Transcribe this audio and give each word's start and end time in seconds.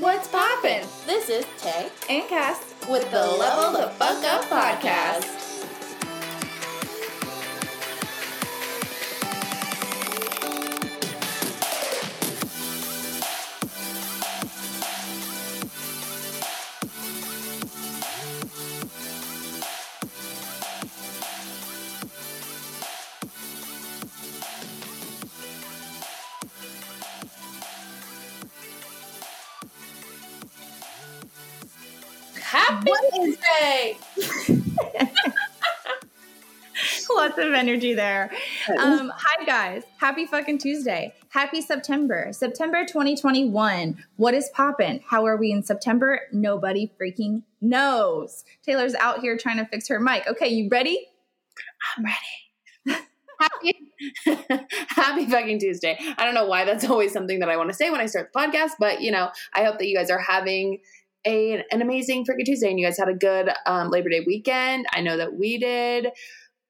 What's 0.00 0.28
poppin'? 0.28 0.86
This 1.06 1.28
is 1.28 1.44
Tay 1.58 1.88
and 2.08 2.28
Cass 2.28 2.62
with 2.88 3.10
the 3.10 3.26
Level 3.26 3.80
the 3.80 3.88
Fuck 3.88 4.22
Up 4.24 4.44
podcast. 4.44 5.47
Energy 37.58 37.92
there. 37.92 38.30
Um, 38.78 39.12
hi, 39.14 39.44
guys. 39.44 39.82
Happy 39.98 40.26
fucking 40.26 40.58
Tuesday. 40.58 41.12
Happy 41.30 41.60
September. 41.60 42.28
September 42.32 42.84
2021. 42.86 44.02
What 44.16 44.32
is 44.32 44.48
poppin'? 44.54 45.00
How 45.04 45.26
are 45.26 45.36
we 45.36 45.50
in 45.50 45.64
September? 45.64 46.20
Nobody 46.32 46.90
freaking 47.00 47.42
knows. 47.60 48.44
Taylor's 48.62 48.94
out 48.94 49.20
here 49.20 49.36
trying 49.36 49.58
to 49.58 49.66
fix 49.66 49.88
her 49.88 49.98
mic. 49.98 50.26
Okay, 50.28 50.48
you 50.48 50.68
ready? 50.70 51.08
I'm 51.96 52.04
ready. 52.04 53.04
happy, 53.40 53.92
happy 54.88 55.26
fucking 55.26 55.58
Tuesday. 55.58 55.98
I 56.16 56.24
don't 56.24 56.34
know 56.34 56.46
why 56.46 56.64
that's 56.64 56.88
always 56.88 57.12
something 57.12 57.40
that 57.40 57.48
I 57.48 57.56
want 57.56 57.70
to 57.70 57.74
say 57.74 57.90
when 57.90 58.00
I 58.00 58.06
start 58.06 58.32
the 58.32 58.38
podcast, 58.38 58.72
but 58.78 59.00
you 59.00 59.10
know, 59.10 59.30
I 59.52 59.64
hope 59.64 59.78
that 59.78 59.88
you 59.88 59.96
guys 59.96 60.10
are 60.10 60.20
having 60.20 60.78
a, 61.26 61.64
an 61.72 61.82
amazing 61.82 62.24
freaking 62.24 62.44
Tuesday 62.44 62.70
and 62.70 62.78
you 62.78 62.86
guys 62.86 62.98
had 62.98 63.08
a 63.08 63.14
good 63.14 63.50
um, 63.66 63.90
Labor 63.90 64.10
Day 64.10 64.22
weekend. 64.24 64.86
I 64.92 65.00
know 65.00 65.16
that 65.16 65.34
we 65.34 65.58
did. 65.58 66.08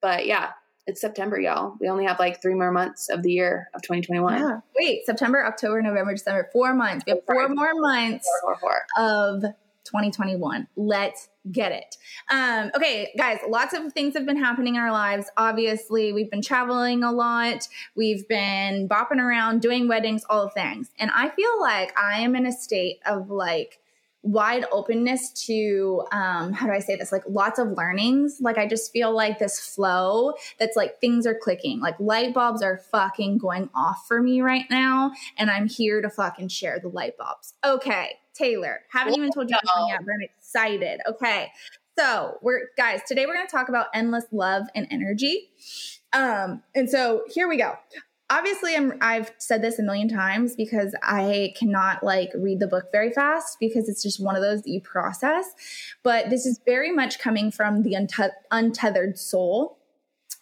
But 0.00 0.26
yeah, 0.26 0.50
it's 0.88 1.02
September, 1.02 1.38
y'all. 1.38 1.76
We 1.80 1.88
only 1.88 2.06
have 2.06 2.18
like 2.18 2.40
three 2.40 2.54
more 2.54 2.72
months 2.72 3.10
of 3.10 3.22
the 3.22 3.30
year 3.30 3.68
of 3.74 3.82
2021. 3.82 4.40
Yeah. 4.40 4.60
Wait, 4.74 5.04
September, 5.04 5.44
October, 5.44 5.82
November, 5.82 6.14
December, 6.14 6.48
four 6.50 6.74
months. 6.74 7.04
We 7.06 7.10
have 7.10 7.24
four 7.26 7.46
more 7.50 7.72
months 7.74 8.26
four, 8.42 8.56
four, 8.56 8.86
four. 8.96 9.04
of 9.04 9.42
2021. 9.84 10.66
Let's 10.76 11.28
get 11.52 11.72
it. 11.72 11.96
Um, 12.30 12.70
okay, 12.74 13.12
guys, 13.18 13.38
lots 13.46 13.74
of 13.74 13.92
things 13.92 14.14
have 14.14 14.24
been 14.24 14.42
happening 14.42 14.76
in 14.76 14.80
our 14.80 14.90
lives. 14.90 15.26
Obviously, 15.36 16.14
we've 16.14 16.30
been 16.30 16.42
traveling 16.42 17.04
a 17.04 17.12
lot, 17.12 17.68
we've 17.94 18.26
been 18.26 18.88
bopping 18.88 19.18
around, 19.18 19.60
doing 19.60 19.88
weddings, 19.88 20.24
all 20.30 20.44
the 20.44 20.50
things. 20.50 20.90
And 20.98 21.10
I 21.10 21.28
feel 21.28 21.60
like 21.60 21.96
I 21.98 22.20
am 22.20 22.34
in 22.34 22.46
a 22.46 22.52
state 22.52 23.00
of 23.04 23.30
like, 23.30 23.78
wide 24.22 24.64
openness 24.72 25.30
to 25.46 26.02
um 26.10 26.52
how 26.52 26.66
do 26.66 26.72
i 26.72 26.78
say 26.78 26.96
this? 26.96 27.12
Like 27.12 27.22
lots 27.28 27.58
of 27.58 27.72
learnings. 27.76 28.38
Like 28.40 28.58
i 28.58 28.66
just 28.66 28.92
feel 28.92 29.14
like 29.14 29.38
this 29.38 29.60
flow 29.60 30.34
that's 30.58 30.76
like 30.76 31.00
things 31.00 31.26
are 31.26 31.38
clicking. 31.40 31.80
Like 31.80 31.98
light 32.00 32.34
bulbs 32.34 32.62
are 32.62 32.78
fucking 32.78 33.38
going 33.38 33.70
off 33.74 34.04
for 34.06 34.22
me 34.22 34.40
right 34.40 34.64
now 34.70 35.12
and 35.36 35.50
i'm 35.50 35.68
here 35.68 36.00
to 36.00 36.10
fucking 36.10 36.48
share 36.48 36.78
the 36.80 36.88
light 36.88 37.16
bulbs. 37.16 37.54
Okay 37.64 38.16
taylor 38.34 38.80
haven't 38.90 39.14
even 39.14 39.30
told 39.32 39.50
you 39.50 39.56
yet 39.88 40.00
but 40.04 40.12
i'm 40.12 40.22
excited. 40.22 41.00
Okay 41.06 41.50
so 41.98 42.38
we're 42.42 42.68
guys 42.76 43.00
today 43.06 43.26
we're 43.26 43.34
going 43.34 43.46
to 43.46 43.50
talk 43.50 43.68
about 43.68 43.86
endless 43.94 44.24
love 44.32 44.66
and 44.74 44.86
energy. 44.90 45.50
Um 46.12 46.62
and 46.74 46.90
so 46.90 47.22
here 47.28 47.48
we 47.48 47.56
go 47.56 47.76
obviously 48.30 48.76
I'm, 48.76 48.94
i've 49.00 49.32
said 49.38 49.62
this 49.62 49.78
a 49.78 49.82
million 49.82 50.08
times 50.08 50.54
because 50.54 50.94
i 51.02 51.52
cannot 51.56 52.02
like 52.02 52.30
read 52.34 52.60
the 52.60 52.66
book 52.66 52.86
very 52.92 53.10
fast 53.10 53.58
because 53.60 53.88
it's 53.88 54.02
just 54.02 54.22
one 54.22 54.36
of 54.36 54.42
those 54.42 54.62
that 54.62 54.70
you 54.70 54.80
process. 54.80 55.46
But 56.02 56.30
this 56.30 56.46
is 56.46 56.60
very 56.64 56.92
much 56.92 57.18
coming 57.18 57.50
from 57.50 57.82
the 57.82 57.96
untethered 58.50 59.18
soul 59.18 59.78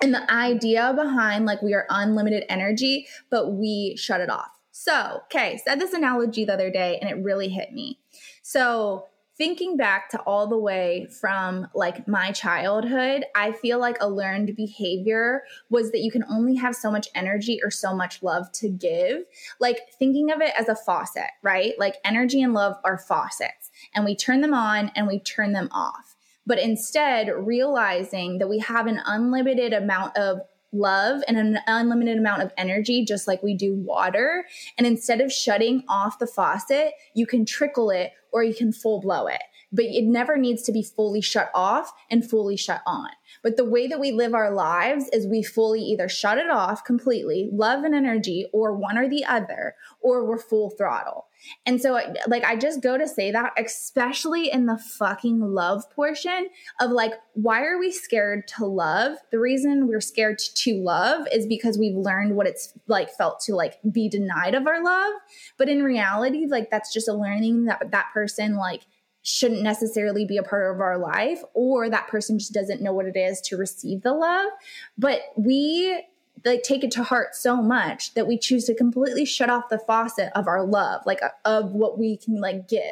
and 0.00 0.12
the 0.12 0.30
idea 0.30 0.92
behind 0.94 1.46
like 1.46 1.62
we 1.62 1.74
are 1.74 1.86
unlimited 1.88 2.44
energy 2.48 3.06
but 3.30 3.52
we 3.52 3.96
shut 3.96 4.20
it 4.20 4.30
off. 4.30 4.50
So 4.72 5.22
okay 5.24 5.60
said 5.64 5.80
this 5.80 5.92
analogy 5.92 6.44
the 6.44 6.54
other 6.54 6.70
day 6.70 6.98
and 7.00 7.10
it 7.10 7.22
really 7.22 7.48
hit 7.48 7.72
me. 7.72 7.98
So 8.42 9.06
thinking 9.36 9.76
back 9.76 10.08
to 10.10 10.20
all 10.20 10.46
the 10.46 10.58
way 10.58 11.06
from 11.20 11.68
like 11.74 12.08
my 12.08 12.32
childhood, 12.32 13.24
I 13.34 13.52
feel 13.52 13.78
like 13.78 13.98
a 14.00 14.08
learned 14.08 14.56
behavior 14.56 15.42
was 15.68 15.90
that 15.92 16.00
you 16.00 16.10
can 16.10 16.24
only 16.30 16.56
have 16.56 16.74
so 16.74 16.90
much 16.90 17.08
energy 17.14 17.60
or 17.62 17.70
so 17.70 17.94
much 17.94 18.22
love 18.22 18.50
to 18.52 18.68
give. 18.68 19.24
Like 19.60 19.80
thinking 19.98 20.30
of 20.30 20.40
it 20.40 20.52
as 20.58 20.68
a 20.68 20.76
faucet, 20.76 21.30
right? 21.42 21.74
Like 21.78 21.96
energy 22.04 22.42
and 22.42 22.54
love 22.54 22.76
are 22.84 22.98
faucets, 22.98 23.70
and 23.94 24.04
we 24.04 24.16
turn 24.16 24.40
them 24.40 24.54
on 24.54 24.90
and 24.96 25.06
we 25.06 25.20
turn 25.20 25.52
them 25.52 25.68
off. 25.70 26.16
But 26.46 26.58
instead, 26.58 27.28
realizing 27.28 28.38
that 28.38 28.48
we 28.48 28.60
have 28.60 28.86
an 28.86 29.00
unlimited 29.04 29.72
amount 29.72 30.16
of 30.16 30.40
love 30.72 31.22
and 31.26 31.36
an 31.36 31.58
unlimited 31.66 32.18
amount 32.18 32.42
of 32.42 32.52
energy, 32.56 33.04
just 33.04 33.26
like 33.26 33.42
we 33.42 33.54
do 33.54 33.74
water. 33.74 34.44
And 34.78 34.86
instead 34.86 35.20
of 35.20 35.32
shutting 35.32 35.84
off 35.88 36.18
the 36.18 36.26
faucet, 36.26 36.92
you 37.14 37.26
can 37.26 37.44
trickle 37.44 37.90
it 37.90 38.12
or 38.36 38.44
you 38.44 38.54
can 38.54 38.70
full 38.70 39.00
blow 39.00 39.26
it. 39.28 39.40
But 39.72 39.86
it 39.86 40.04
never 40.04 40.36
needs 40.36 40.62
to 40.64 40.72
be 40.72 40.82
fully 40.82 41.22
shut 41.22 41.50
off 41.54 41.90
and 42.10 42.28
fully 42.28 42.58
shut 42.58 42.82
on. 42.86 43.08
But 43.42 43.56
the 43.56 43.64
way 43.64 43.86
that 43.86 43.98
we 43.98 44.12
live 44.12 44.34
our 44.34 44.50
lives 44.50 45.08
is 45.10 45.26
we 45.26 45.42
fully 45.42 45.80
either 45.80 46.06
shut 46.06 46.36
it 46.36 46.50
off 46.50 46.84
completely, 46.84 47.48
love 47.50 47.82
and 47.82 47.94
energy, 47.94 48.46
or 48.52 48.76
one 48.76 48.98
or 48.98 49.08
the 49.08 49.24
other, 49.24 49.74
or 50.02 50.26
we're 50.26 50.36
full 50.36 50.68
throttle. 50.68 51.25
And 51.64 51.80
so, 51.80 52.00
like, 52.26 52.44
I 52.44 52.56
just 52.56 52.82
go 52.82 52.98
to 52.98 53.06
say 53.06 53.30
that, 53.30 53.52
especially 53.58 54.50
in 54.50 54.66
the 54.66 54.78
fucking 54.78 55.40
love 55.40 55.88
portion 55.90 56.48
of 56.80 56.90
like, 56.90 57.12
why 57.34 57.62
are 57.62 57.78
we 57.78 57.92
scared 57.92 58.48
to 58.56 58.66
love? 58.66 59.18
The 59.30 59.38
reason 59.38 59.86
we're 59.86 60.00
scared 60.00 60.38
to 60.38 60.74
love 60.74 61.26
is 61.32 61.46
because 61.46 61.78
we've 61.78 61.96
learned 61.96 62.36
what 62.36 62.46
it's 62.46 62.72
like 62.86 63.10
felt 63.10 63.40
to 63.40 63.54
like 63.54 63.78
be 63.92 64.08
denied 64.08 64.54
of 64.54 64.66
our 64.66 64.82
love. 64.82 65.12
But 65.56 65.68
in 65.68 65.82
reality, 65.82 66.46
like, 66.46 66.70
that's 66.70 66.92
just 66.92 67.08
a 67.08 67.14
learning 67.14 67.66
that 67.66 67.90
that 67.90 68.06
person, 68.12 68.56
like, 68.56 68.82
shouldn't 69.22 69.62
necessarily 69.62 70.24
be 70.24 70.36
a 70.36 70.42
part 70.42 70.72
of 70.72 70.80
our 70.80 70.98
life, 70.98 71.42
or 71.52 71.90
that 71.90 72.06
person 72.06 72.38
just 72.38 72.52
doesn't 72.52 72.80
know 72.80 72.92
what 72.92 73.06
it 73.06 73.16
is 73.16 73.40
to 73.40 73.56
receive 73.56 74.02
the 74.02 74.12
love. 74.12 74.50
But 74.96 75.20
we 75.36 76.00
like 76.46 76.62
take 76.62 76.84
it 76.84 76.90
to 76.92 77.02
heart 77.02 77.34
so 77.34 77.60
much 77.60 78.14
that 78.14 78.26
we 78.26 78.38
choose 78.38 78.64
to 78.64 78.74
completely 78.74 79.24
shut 79.24 79.50
off 79.50 79.68
the 79.68 79.78
faucet 79.78 80.30
of 80.34 80.46
our 80.46 80.64
love, 80.64 81.02
like 81.04 81.22
uh, 81.22 81.30
of 81.44 81.72
what 81.72 81.98
we 81.98 82.16
can 82.16 82.40
like 82.40 82.68
give. 82.68 82.82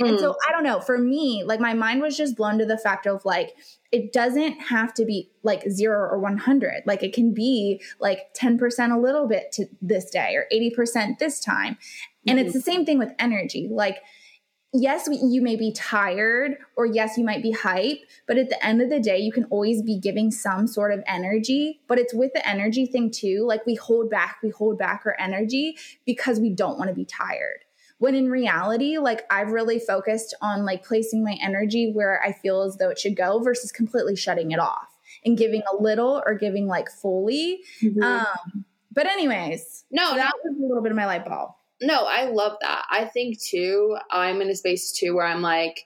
Mm. 0.00 0.10
And 0.10 0.20
so 0.20 0.32
mm. 0.32 0.36
I 0.48 0.52
don't 0.52 0.64
know, 0.64 0.80
for 0.80 0.98
me, 0.98 1.44
like 1.44 1.60
my 1.60 1.74
mind 1.74 2.02
was 2.02 2.16
just 2.16 2.36
blown 2.36 2.58
to 2.58 2.66
the 2.66 2.78
fact 2.78 3.06
of 3.06 3.24
like 3.24 3.54
it 3.92 4.12
doesn't 4.12 4.60
have 4.60 4.92
to 4.94 5.04
be 5.04 5.30
like 5.42 5.68
0 5.70 5.98
or 5.98 6.18
100. 6.18 6.82
Like 6.84 7.02
it 7.02 7.14
can 7.14 7.32
be 7.32 7.80
like 8.00 8.34
10% 8.38 8.94
a 8.94 8.98
little 8.98 9.26
bit 9.28 9.52
to 9.52 9.66
this 9.80 10.10
day 10.10 10.34
or 10.34 10.46
80% 10.52 11.18
this 11.18 11.40
time. 11.40 11.78
And 12.26 12.38
mm-hmm. 12.38 12.46
it's 12.46 12.54
the 12.54 12.60
same 12.60 12.84
thing 12.84 12.98
with 12.98 13.12
energy. 13.18 13.68
Like 13.70 13.98
yes, 14.80 15.08
you 15.10 15.42
may 15.42 15.56
be 15.56 15.72
tired 15.72 16.58
or 16.76 16.86
yes, 16.86 17.16
you 17.16 17.24
might 17.24 17.42
be 17.42 17.52
hype, 17.52 17.98
but 18.26 18.38
at 18.38 18.48
the 18.48 18.64
end 18.64 18.80
of 18.80 18.90
the 18.90 19.00
day, 19.00 19.18
you 19.18 19.32
can 19.32 19.44
always 19.44 19.82
be 19.82 19.98
giving 19.98 20.30
some 20.30 20.66
sort 20.66 20.92
of 20.92 21.02
energy. 21.06 21.80
But 21.88 21.98
it's 21.98 22.14
with 22.14 22.32
the 22.32 22.46
energy 22.48 22.86
thing 22.86 23.10
too. 23.10 23.44
Like 23.46 23.64
we 23.66 23.74
hold 23.74 24.10
back, 24.10 24.38
we 24.42 24.50
hold 24.50 24.78
back 24.78 25.02
our 25.04 25.16
energy 25.18 25.76
because 26.04 26.40
we 26.40 26.50
don't 26.50 26.78
want 26.78 26.88
to 26.88 26.94
be 26.94 27.04
tired. 27.04 27.64
When 27.98 28.14
in 28.14 28.30
reality, 28.30 28.98
like 28.98 29.24
I've 29.30 29.52
really 29.52 29.78
focused 29.78 30.34
on 30.42 30.64
like 30.64 30.84
placing 30.84 31.24
my 31.24 31.38
energy 31.42 31.90
where 31.92 32.22
I 32.22 32.32
feel 32.32 32.62
as 32.62 32.76
though 32.76 32.90
it 32.90 32.98
should 32.98 33.16
go 33.16 33.40
versus 33.40 33.72
completely 33.72 34.16
shutting 34.16 34.50
it 34.50 34.58
off 34.58 34.88
and 35.24 35.36
giving 35.36 35.62
a 35.72 35.82
little 35.82 36.22
or 36.26 36.34
giving 36.34 36.66
like 36.66 36.90
fully. 36.90 37.62
Mm-hmm. 37.82 38.02
Um, 38.02 38.64
but 38.92 39.06
anyways, 39.06 39.84
no, 39.90 40.10
so 40.10 40.16
that 40.16 40.32
was 40.44 40.56
a 40.58 40.62
little 40.62 40.82
bit 40.82 40.92
of 40.92 40.96
my 40.96 41.06
light 41.06 41.24
bulb 41.24 41.55
no, 41.80 42.04
I 42.04 42.30
love 42.30 42.56
that. 42.62 42.84
I 42.90 43.04
think 43.04 43.40
too, 43.40 43.96
I'm 44.10 44.40
in 44.40 44.48
a 44.48 44.54
space 44.54 44.92
too 44.92 45.14
where 45.14 45.26
I'm 45.26 45.42
like, 45.42 45.84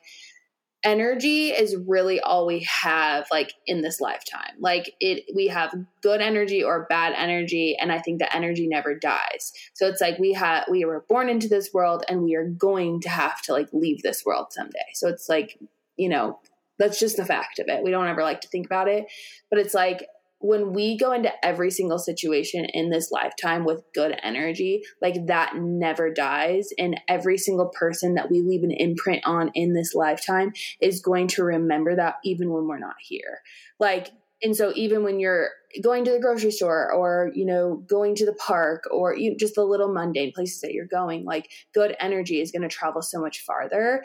energy 0.82 1.48
is 1.48 1.76
really 1.86 2.20
all 2.20 2.46
we 2.46 2.66
have 2.82 3.26
like 3.30 3.52
in 3.66 3.82
this 3.82 4.00
lifetime. 4.00 4.54
Like 4.58 4.94
it 5.00 5.24
we 5.34 5.48
have 5.48 5.74
good 6.02 6.20
energy 6.20 6.62
or 6.62 6.86
bad 6.88 7.12
energy 7.16 7.76
and 7.78 7.92
i 7.92 7.98
think 7.98 8.18
that 8.20 8.34
energy 8.34 8.66
never 8.66 8.94
dies. 8.94 9.52
So 9.74 9.86
it's 9.86 10.00
like 10.00 10.18
we 10.18 10.32
have 10.32 10.64
we 10.70 10.84
were 10.84 11.04
born 11.08 11.28
into 11.28 11.48
this 11.48 11.70
world 11.74 12.04
and 12.08 12.22
we 12.22 12.34
are 12.34 12.46
going 12.46 13.00
to 13.02 13.08
have 13.08 13.42
to 13.42 13.52
like 13.52 13.68
leave 13.72 14.02
this 14.02 14.24
world 14.24 14.48
someday. 14.50 14.78
So 14.94 15.08
it's 15.08 15.28
like 15.28 15.58
you 15.96 16.08
know 16.08 16.38
that's 16.78 16.98
just 16.98 17.18
the 17.18 17.26
fact 17.26 17.58
of 17.58 17.66
it. 17.68 17.84
We 17.84 17.90
don't 17.90 18.08
ever 18.08 18.22
like 18.22 18.40
to 18.40 18.48
think 18.48 18.64
about 18.64 18.88
it. 18.88 19.06
But 19.50 19.58
it's 19.58 19.74
like 19.74 20.06
when 20.40 20.72
we 20.72 20.96
go 20.96 21.12
into 21.12 21.30
every 21.44 21.70
single 21.70 21.98
situation 21.98 22.64
in 22.64 22.90
this 22.90 23.10
lifetime 23.10 23.64
with 23.64 23.82
good 23.94 24.18
energy, 24.22 24.82
like 25.02 25.26
that 25.26 25.56
never 25.56 26.10
dies. 26.12 26.70
And 26.78 26.98
every 27.08 27.36
single 27.36 27.68
person 27.68 28.14
that 28.14 28.30
we 28.30 28.40
leave 28.40 28.62
an 28.62 28.70
imprint 28.70 29.22
on 29.26 29.50
in 29.54 29.74
this 29.74 29.94
lifetime 29.94 30.52
is 30.80 31.02
going 31.02 31.28
to 31.28 31.44
remember 31.44 31.94
that 31.96 32.16
even 32.24 32.50
when 32.50 32.66
we're 32.66 32.78
not 32.78 32.96
here. 33.00 33.40
Like, 33.78 34.08
And 34.42 34.56
so 34.56 34.72
even 34.74 35.04
when 35.04 35.20
you're 35.20 35.50
going 35.82 36.04
to 36.06 36.12
the 36.12 36.18
grocery 36.18 36.50
store 36.50 36.90
or, 36.90 37.30
you 37.34 37.44
know, 37.44 37.84
going 37.86 38.14
to 38.16 38.24
the 38.24 38.32
park 38.32 38.84
or 38.90 39.14
you 39.14 39.36
just 39.36 39.54
the 39.54 39.64
little 39.64 39.92
mundane 39.92 40.32
places 40.32 40.62
that 40.62 40.72
you're 40.72 40.86
going, 40.86 41.24
like 41.24 41.50
good 41.74 41.94
energy 42.00 42.40
is 42.40 42.50
going 42.50 42.62
to 42.62 42.68
travel 42.68 43.02
so 43.02 43.20
much 43.20 43.40
farther. 43.44 44.02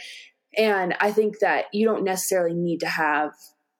And 0.58 0.96
I 1.00 1.12
think 1.12 1.40
that 1.40 1.66
you 1.72 1.88
don't 1.88 2.04
necessarily 2.04 2.54
need 2.54 2.82
to 2.82 2.88
have 2.88 3.32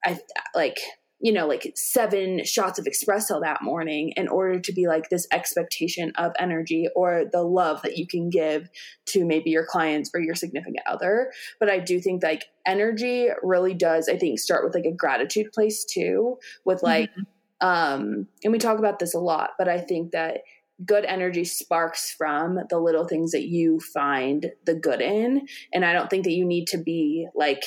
I 0.04 0.18
like 0.54 0.78
you 1.18 1.32
know, 1.32 1.46
like 1.46 1.72
seven 1.74 2.44
shots 2.44 2.78
of 2.78 2.84
espresso 2.84 3.40
that 3.40 3.62
morning 3.62 4.12
in 4.16 4.28
order 4.28 4.60
to 4.60 4.72
be 4.72 4.86
like 4.86 5.08
this 5.08 5.26
expectation 5.32 6.12
of 6.16 6.32
energy 6.38 6.88
or 6.94 7.24
the 7.32 7.42
love 7.42 7.80
that 7.82 7.96
you 7.96 8.06
can 8.06 8.28
give 8.28 8.68
to 9.06 9.24
maybe 9.24 9.50
your 9.50 9.64
clients 9.64 10.10
or 10.12 10.20
your 10.20 10.34
significant 10.34 10.80
other. 10.86 11.32
But 11.58 11.70
I 11.70 11.78
do 11.78 12.00
think 12.00 12.22
like 12.22 12.44
energy 12.66 13.28
really 13.42 13.72
does, 13.72 14.08
I 14.08 14.18
think, 14.18 14.38
start 14.38 14.62
with 14.64 14.74
like 14.74 14.84
a 14.84 14.92
gratitude 14.92 15.52
place 15.52 15.84
too, 15.84 16.38
with 16.66 16.82
like, 16.82 17.10
mm-hmm. 17.10 17.66
um, 17.66 18.28
and 18.44 18.52
we 18.52 18.58
talk 18.58 18.78
about 18.78 18.98
this 18.98 19.14
a 19.14 19.20
lot, 19.20 19.50
but 19.58 19.68
I 19.68 19.80
think 19.80 20.12
that 20.12 20.42
good 20.84 21.06
energy 21.06 21.44
sparks 21.44 22.10
from 22.10 22.58
the 22.68 22.78
little 22.78 23.06
things 23.06 23.32
that 23.32 23.46
you 23.46 23.80
find 23.80 24.52
the 24.66 24.74
good 24.74 25.00
in. 25.00 25.48
And 25.72 25.82
I 25.82 25.94
don't 25.94 26.10
think 26.10 26.24
that 26.24 26.34
you 26.34 26.44
need 26.44 26.66
to 26.68 26.78
be 26.78 27.26
like 27.34 27.64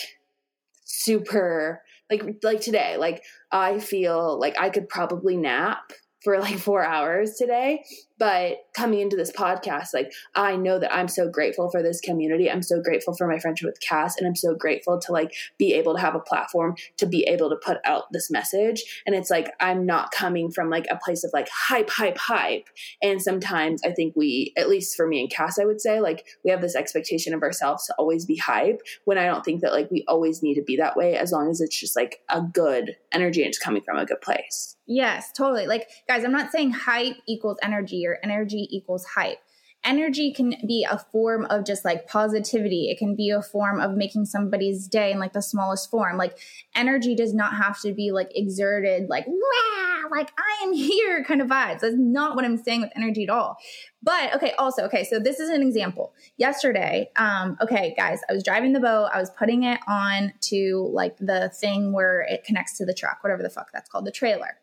super 0.84 1.82
like 2.10 2.24
like 2.44 2.62
today 2.62 2.98
like 2.98 3.24
i 3.52 3.80
feel 3.80 4.40
like 4.40 4.58
i 4.60 4.70
could 4.70 4.88
probably 4.90 5.38
nap 5.38 5.92
for 6.24 6.40
like 6.40 6.58
four 6.58 6.84
hours 6.84 7.36
today 7.36 7.84
but 8.20 8.58
coming 8.76 9.00
into 9.00 9.16
this 9.16 9.32
podcast, 9.32 9.88
like 9.94 10.12
I 10.36 10.56
know 10.56 10.78
that 10.78 10.94
I'm 10.94 11.08
so 11.08 11.30
grateful 11.30 11.70
for 11.72 11.82
this 11.82 12.02
community. 12.02 12.52
I'm 12.52 12.62
so 12.62 12.82
grateful 12.82 13.16
for 13.16 13.28
my 13.28 13.40
friendship 13.40 13.68
with 13.68 13.80
Cass, 13.80 14.18
and 14.18 14.28
I'm 14.28 14.36
so 14.36 14.54
grateful 14.54 15.00
to 15.00 15.12
like 15.12 15.34
be 15.58 15.74
able 15.74 15.96
to 15.96 16.02
have 16.02 16.16
a 16.16 16.20
platform 16.20 16.76
to 16.98 17.06
be 17.06 17.24
able 17.24 17.50
to 17.50 17.56
put 17.56 17.78
out 17.86 18.12
this 18.12 18.30
message. 18.30 18.84
And 19.06 19.16
it's 19.16 19.30
like 19.30 19.52
I'm 19.60 19.86
not 19.86 20.12
coming 20.12 20.52
from 20.52 20.70
like 20.70 20.86
a 20.92 20.98
place 20.98 21.24
of 21.24 21.32
like 21.34 21.50
hype, 21.50 21.90
hype, 21.90 22.18
hype. 22.18 22.68
And 23.02 23.22
sometimes 23.22 23.82
I 23.84 23.92
think 23.92 24.16
we, 24.16 24.54
at 24.58 24.70
least 24.70 24.96
for 24.96 25.08
me 25.08 25.22
and 25.22 25.32
Cass, 25.32 25.58
I 25.58 25.66
would 25.66 25.82
say, 25.82 26.02
like 26.02 26.26
we 26.44 26.52
have 26.52 26.62
this 26.62 26.76
expectation 26.76 27.34
of 27.34 27.42
ourselves 27.42 27.86
to 27.88 27.96
always 27.98 28.26
be 28.26 28.36
hype 28.36 28.82
when 29.06 29.18
I 29.18 29.26
don't 29.26 29.46
think 29.46 29.62
that 29.62 29.72
like 29.72 29.90
we 29.90 30.04
always 30.08 30.44
need 30.44 30.56
to 30.56 30.64
be 30.64 30.76
that 30.78 30.98
way 30.98 31.16
as 31.16 31.32
long 31.32 31.50
as 31.50 31.62
it's 31.62 31.80
just 31.80 31.96
like 31.96 32.22
a 32.30 32.42
good 32.42 32.98
energy 33.12 33.42
and 33.42 33.50
it's 33.50 33.60
coming 33.60 33.82
from 33.82 33.98
a 33.98 34.06
good 34.06 34.22
place. 34.22 34.76
Yes, 34.92 35.32
totally. 35.32 35.68
Like, 35.68 35.88
guys, 36.08 36.26
I'm 36.26 36.32
not 36.32 36.52
saying 36.52 36.72
hype 36.72 37.18
equals 37.28 37.60
energy 37.62 38.08
or 38.10 38.20
energy 38.24 38.68
equals 38.72 39.06
hype. 39.06 39.40
Energy 39.84 40.34
can 40.34 40.56
be 40.68 40.86
a 40.90 40.98
form 40.98 41.46
of 41.46 41.66
just 41.66 41.86
like 41.86 42.06
positivity. 42.08 42.90
It 42.90 42.98
can 42.98 43.16
be 43.16 43.30
a 43.30 43.42
form 43.42 43.80
of 43.80 43.96
making 43.96 44.26
somebody's 44.26 44.88
day 44.88 45.12
in 45.12 45.20
like 45.20 45.32
the 45.32 45.42
smallest 45.42 45.90
form. 45.90 46.18
Like, 46.18 46.38
energy 46.76 47.16
does 47.16 47.34
not 47.34 47.56
have 47.56 47.80
to 47.82 47.94
be 47.94 48.12
like 48.12 48.30
exerted, 48.36 49.10
like, 49.10 49.26
Wah! 49.26 49.80
like 50.12 50.32
I 50.38 50.66
am 50.66 50.74
here 50.74 51.24
kind 51.24 51.42
of 51.42 51.48
vibes. 51.48 51.82
That's 51.82 51.96
not 51.98 52.36
what 52.36 52.46
I'm 52.46 52.58
saying 52.58 52.82
with 52.82 52.92
energy 52.96 53.24
at 53.24 53.30
all. 53.30 53.58
But 54.02 54.34
okay, 54.36 54.54
also, 54.58 54.84
okay, 54.84 55.04
so 55.04 55.20
this 55.20 55.40
is 55.40 55.50
an 55.50 55.62
example. 55.62 56.14
Yesterday, 56.38 57.10
um, 57.16 57.58
okay, 57.62 57.94
guys, 57.98 58.22
I 58.30 58.34
was 58.34 58.44
driving 58.44 58.74
the 58.74 58.80
boat, 58.80 59.10
I 59.14 59.20
was 59.20 59.30
putting 59.30 59.64
it 59.64 59.80
on 59.88 60.34
to 60.42 60.90
like 60.94 61.18
the 61.18 61.50
thing 61.50 61.94
where 61.94 62.22
it 62.22 62.44
connects 62.44 62.78
to 62.78 62.86
the 62.86 62.94
truck, 62.94 63.24
whatever 63.24 63.44
the 63.44 63.50
fuck 63.50 63.72
that's 63.72 63.90
called, 63.90 64.06
the 64.06 64.12
trailer. 64.12 64.58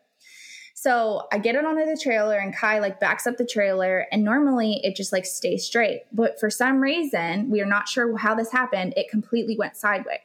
So 0.79 1.27
I 1.33 1.39
get 1.39 1.55
it 1.55 1.65
onto 1.65 1.87
the 1.87 1.99
trailer 2.01 2.37
and 2.37 2.55
Kai 2.55 2.81
like 2.81 3.01
backs 3.01 3.27
up 3.27 3.39
the 3.39 3.47
trailer 3.47 4.07
and 4.13 4.23
normally 4.23 4.83
it 4.85 4.95
just 4.95 5.11
like 5.11 5.25
stays 5.25 5.65
straight. 5.65 6.03
But 6.13 6.39
for 6.39 6.51
some 6.51 6.81
reason, 6.81 7.49
we 7.49 7.63
are 7.63 7.67
not 7.67 7.89
sure 7.89 8.15
how 8.19 8.35
this 8.35 8.53
happened. 8.53 8.93
It 8.95 9.09
completely 9.09 9.57
went 9.57 9.79
sideways. 9.79 10.19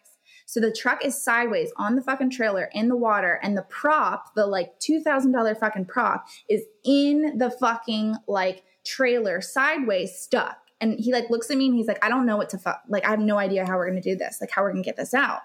So 0.45 0.59
the 0.59 0.73
truck 0.73 1.05
is 1.05 1.23
sideways 1.23 1.71
on 1.77 1.95
the 1.95 2.01
fucking 2.01 2.31
trailer 2.31 2.69
in 2.73 2.89
the 2.89 2.97
water 2.97 3.39
and 3.41 3.57
the 3.57 3.61
prop, 3.61 4.35
the 4.35 4.45
like 4.45 4.77
$2,000 4.81 5.57
fucking 5.57 5.85
prop 5.85 6.27
is 6.49 6.63
in 6.83 7.37
the 7.37 7.49
fucking 7.49 8.17
like 8.27 8.65
trailer 8.83 9.39
sideways 9.39 10.13
stuck. 10.19 10.57
And 10.81 10.99
he 10.99 11.13
like 11.13 11.29
looks 11.29 11.49
at 11.49 11.55
me 11.55 11.67
and 11.67 11.75
he's 11.75 11.87
like, 11.87 12.03
I 12.03 12.09
don't 12.09 12.25
know 12.25 12.35
what 12.35 12.49
to 12.49 12.57
fuck. 12.57 12.81
Like, 12.89 13.05
I 13.05 13.11
have 13.11 13.19
no 13.21 13.37
idea 13.37 13.65
how 13.65 13.77
we're 13.77 13.89
to 13.93 14.01
do 14.01 14.17
this, 14.17 14.39
like 14.41 14.51
how 14.51 14.63
we're 14.63 14.73
to 14.73 14.81
get 14.81 14.97
this 14.97 15.13
out. 15.13 15.39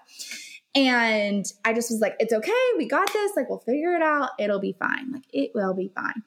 And 0.77 1.51
I 1.65 1.73
just 1.73 1.89
was 1.89 2.01
like, 2.01 2.15
it's 2.19 2.31
okay. 2.31 2.51
We 2.77 2.87
got 2.87 3.11
this. 3.11 3.31
Like, 3.35 3.49
we'll 3.49 3.57
figure 3.57 3.95
it 3.95 4.03
out. 4.03 4.29
It'll 4.37 4.59
be 4.59 4.75
fine. 4.79 5.11
Like, 5.11 5.23
it 5.33 5.49
will 5.55 5.73
be 5.73 5.91
fine. 5.95 6.21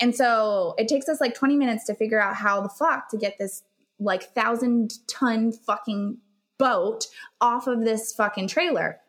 And 0.00 0.14
so 0.14 0.76
it 0.78 0.86
takes 0.86 1.08
us 1.08 1.20
like 1.20 1.34
20 1.34 1.56
minutes 1.56 1.84
to 1.86 1.94
figure 1.94 2.20
out 2.20 2.36
how 2.36 2.60
the 2.60 2.68
fuck 2.68 3.08
to 3.10 3.16
get 3.16 3.36
this 3.36 3.64
like 3.98 4.32
thousand 4.32 4.92
ton 5.08 5.50
fucking 5.50 6.18
boat 6.56 7.06
off 7.40 7.66
of 7.66 7.84
this 7.84 8.12
fucking 8.14 8.46
trailer 8.46 9.00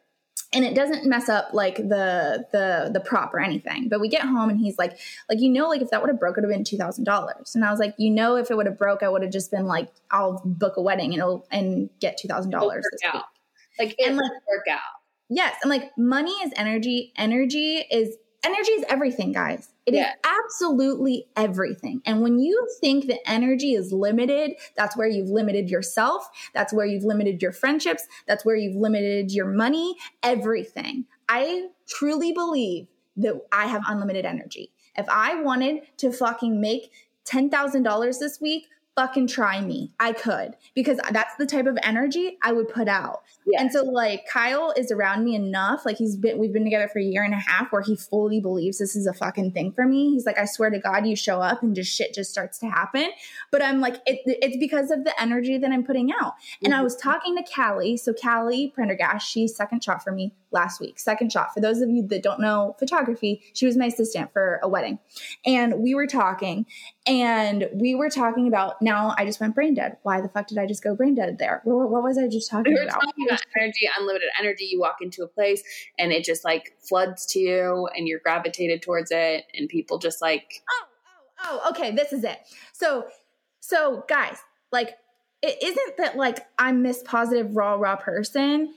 and 0.53 0.63
it 0.63 0.73
doesn't 0.73 1.05
mess 1.05 1.29
up 1.29 1.49
like 1.53 1.75
the 1.75 2.45
the 2.51 2.89
the 2.94 2.99
prop 3.01 3.33
or 3.33 3.39
anything 3.39 3.89
but 3.89 3.99
we 3.99 4.07
get 4.07 4.21
home 4.21 4.49
and 4.49 4.59
he's 4.59 4.77
like 4.77 4.97
like 5.29 5.39
you 5.39 5.49
know 5.49 5.67
like 5.67 5.81
if 5.81 5.89
that 5.89 6.01
would 6.01 6.09
have 6.09 6.19
broke 6.19 6.38
it 6.38 6.41
would 6.41 6.49
have 6.49 6.57
been 6.57 6.63
$2000 6.63 7.55
and 7.55 7.65
i 7.65 7.71
was 7.71 7.79
like 7.79 7.94
you 7.97 8.09
know 8.09 8.35
if 8.35 8.49
it 8.49 8.55
would 8.55 8.65
have 8.65 8.77
broke 8.77 9.03
i 9.03 9.09
would 9.09 9.21
have 9.21 9.31
just 9.31 9.51
been 9.51 9.65
like 9.65 9.89
i'll 10.11 10.41
book 10.45 10.77
a 10.77 10.81
wedding 10.81 11.13
and 11.13 11.21
it'll 11.21 11.45
and 11.51 11.89
get 11.99 12.19
$2000 12.23 12.51
this 12.51 13.01
week 13.13 13.23
like 13.79 13.95
it 13.97 14.07
and 14.07 14.18
like 14.18 14.31
work 14.47 14.65
out. 14.69 14.79
Yes, 15.29 15.56
and 15.62 15.69
like 15.69 15.91
money 15.97 16.31
is 16.44 16.51
energy. 16.56 17.13
Energy 17.18 17.85
is 17.91 18.18
energy 18.44 18.71
is 18.71 18.85
everything, 18.88 19.31
guys. 19.31 19.69
It 19.85 19.94
yeah. 19.94 20.12
is 20.12 20.15
absolutely 20.24 21.27
everything. 21.35 22.01
And 22.06 22.21
when 22.21 22.39
you 22.39 22.68
think 22.79 23.07
that 23.07 23.19
energy 23.29 23.74
is 23.74 23.91
limited, 23.91 24.53
that's 24.75 24.95
where 24.95 25.07
you've 25.07 25.29
limited 25.29 25.69
yourself. 25.69 26.27
That's 26.53 26.74
where 26.74 26.85
you've 26.85 27.03
limited 27.03 27.41
your 27.41 27.51
friendships. 27.51 28.06
That's 28.27 28.45
where 28.45 28.56
you've 28.56 28.75
limited 28.75 29.31
your 29.31 29.47
money, 29.47 29.95
everything. 30.23 31.06
I 31.30 31.69
truly 31.88 32.31
believe 32.31 32.88
that 33.18 33.41
I 33.51 33.68
have 33.68 33.81
unlimited 33.88 34.25
energy. 34.25 34.71
If 34.95 35.07
I 35.09 35.41
wanted 35.41 35.81
to 35.97 36.12
fucking 36.12 36.59
make 36.59 36.91
$10,000 37.25 38.19
this 38.19 38.39
week, 38.39 38.68
fucking 38.97 39.27
try 39.27 39.61
me. 39.61 39.94
I 39.99 40.11
could 40.11 40.55
because 40.73 40.99
that's 41.11 41.35
the 41.35 41.45
type 41.45 41.67
of 41.67 41.77
energy 41.83 42.38
I 42.41 42.51
would 42.51 42.67
put 42.67 42.88
out. 42.88 43.21
Yes. 43.45 43.61
And 43.61 43.71
so 43.71 43.83
like 43.83 44.25
Kyle 44.27 44.73
is 44.75 44.91
around 44.91 45.23
me 45.23 45.35
enough, 45.35 45.85
like 45.85 45.97
he's 45.97 46.17
been 46.17 46.39
we've 46.39 46.51
been 46.51 46.63
together 46.63 46.88
for 46.88 46.99
a 46.99 47.03
year 47.03 47.23
and 47.23 47.33
a 47.33 47.38
half 47.38 47.71
where 47.71 47.83
he 47.83 47.95
fully 47.95 48.41
believes 48.41 48.79
this 48.79 48.95
is 48.95 49.05
a 49.05 49.13
fucking 49.13 49.51
thing 49.51 49.71
for 49.71 49.85
me. 49.85 50.09
He's 50.09 50.25
like 50.25 50.39
I 50.39 50.45
swear 50.45 50.71
to 50.71 50.79
god 50.79 51.05
you 51.05 51.15
show 51.15 51.39
up 51.39 51.61
and 51.61 51.75
just 51.75 51.95
shit 51.95 52.13
just 52.13 52.31
starts 52.31 52.57
to 52.59 52.67
happen. 52.67 53.09
But 53.51 53.61
I'm 53.61 53.79
like 53.79 53.97
it, 54.07 54.21
it's 54.25 54.57
because 54.57 54.89
of 54.89 55.03
the 55.03 55.21
energy 55.21 55.59
that 55.59 55.71
I'm 55.71 55.83
putting 55.83 56.11
out. 56.11 56.33
And 56.63 56.73
mm-hmm. 56.73 56.79
I 56.79 56.83
was 56.83 56.95
talking 56.95 57.38
to 57.38 57.44
Callie, 57.44 57.97
so 57.97 58.13
Callie 58.13 58.71
Prendergast, 58.73 59.29
she's 59.29 59.55
second 59.55 59.83
shot 59.83 60.03
for 60.03 60.11
me 60.11 60.33
last 60.51 60.79
week. 60.79 60.99
Second 60.99 61.31
shot. 61.31 61.53
For 61.53 61.59
those 61.59 61.81
of 61.81 61.89
you 61.89 62.05
that 62.07 62.23
don't 62.23 62.39
know 62.39 62.75
photography, 62.79 63.41
she 63.53 63.65
was 63.65 63.75
my 63.75 63.85
assistant 63.85 64.31
for 64.31 64.59
a 64.63 64.67
wedding. 64.67 64.99
And 65.45 65.79
we 65.79 65.94
were 65.94 66.07
talking 66.07 66.65
and 67.05 67.69
we 67.73 67.95
were 67.95 68.09
talking 68.09 68.47
about 68.47 68.81
now 68.81 69.13
I 69.17 69.25
just 69.25 69.39
went 69.39 69.55
brain 69.55 69.73
dead. 69.73 69.97
Why 70.03 70.21
the 70.21 70.29
fuck 70.29 70.47
did 70.47 70.57
I 70.57 70.65
just 70.65 70.83
go 70.83 70.95
brain 70.95 71.15
dead 71.15 71.38
there? 71.38 71.61
What, 71.63 72.03
was 72.03 72.17
I 72.17 72.27
just 72.27 72.49
talking 72.49 72.73
we 72.73 72.79
were 72.79 72.85
about? 72.85 73.01
Talking 73.01 73.25
about 73.27 73.41
energy, 73.59 73.89
unlimited 73.97 74.30
energy. 74.39 74.66
You 74.66 74.80
walk 74.80 74.97
into 75.01 75.23
a 75.23 75.27
place 75.27 75.63
and 75.97 76.11
it 76.11 76.23
just 76.23 76.44
like 76.44 76.73
floods 76.80 77.25
to 77.27 77.39
you 77.39 77.89
and 77.95 78.07
you're 78.07 78.19
gravitated 78.19 78.81
towards 78.81 79.11
it 79.11 79.45
and 79.54 79.68
people 79.69 79.97
just 79.99 80.21
like 80.21 80.63
Oh, 80.69 80.85
oh, 81.44 81.61
oh, 81.63 81.69
okay, 81.71 81.92
this 81.92 82.13
is 82.13 82.23
it. 82.23 82.39
So 82.73 83.07
so 83.59 84.06
guys, 84.07 84.37
like 84.71 84.97
it 85.42 85.61
isn't 85.61 85.97
that 85.97 86.18
like 86.18 86.39
I'm 86.57 86.83
this 86.83 87.04
positive 87.04 87.56
raw 87.56 87.75
raw 87.75 87.95
person 87.95 88.73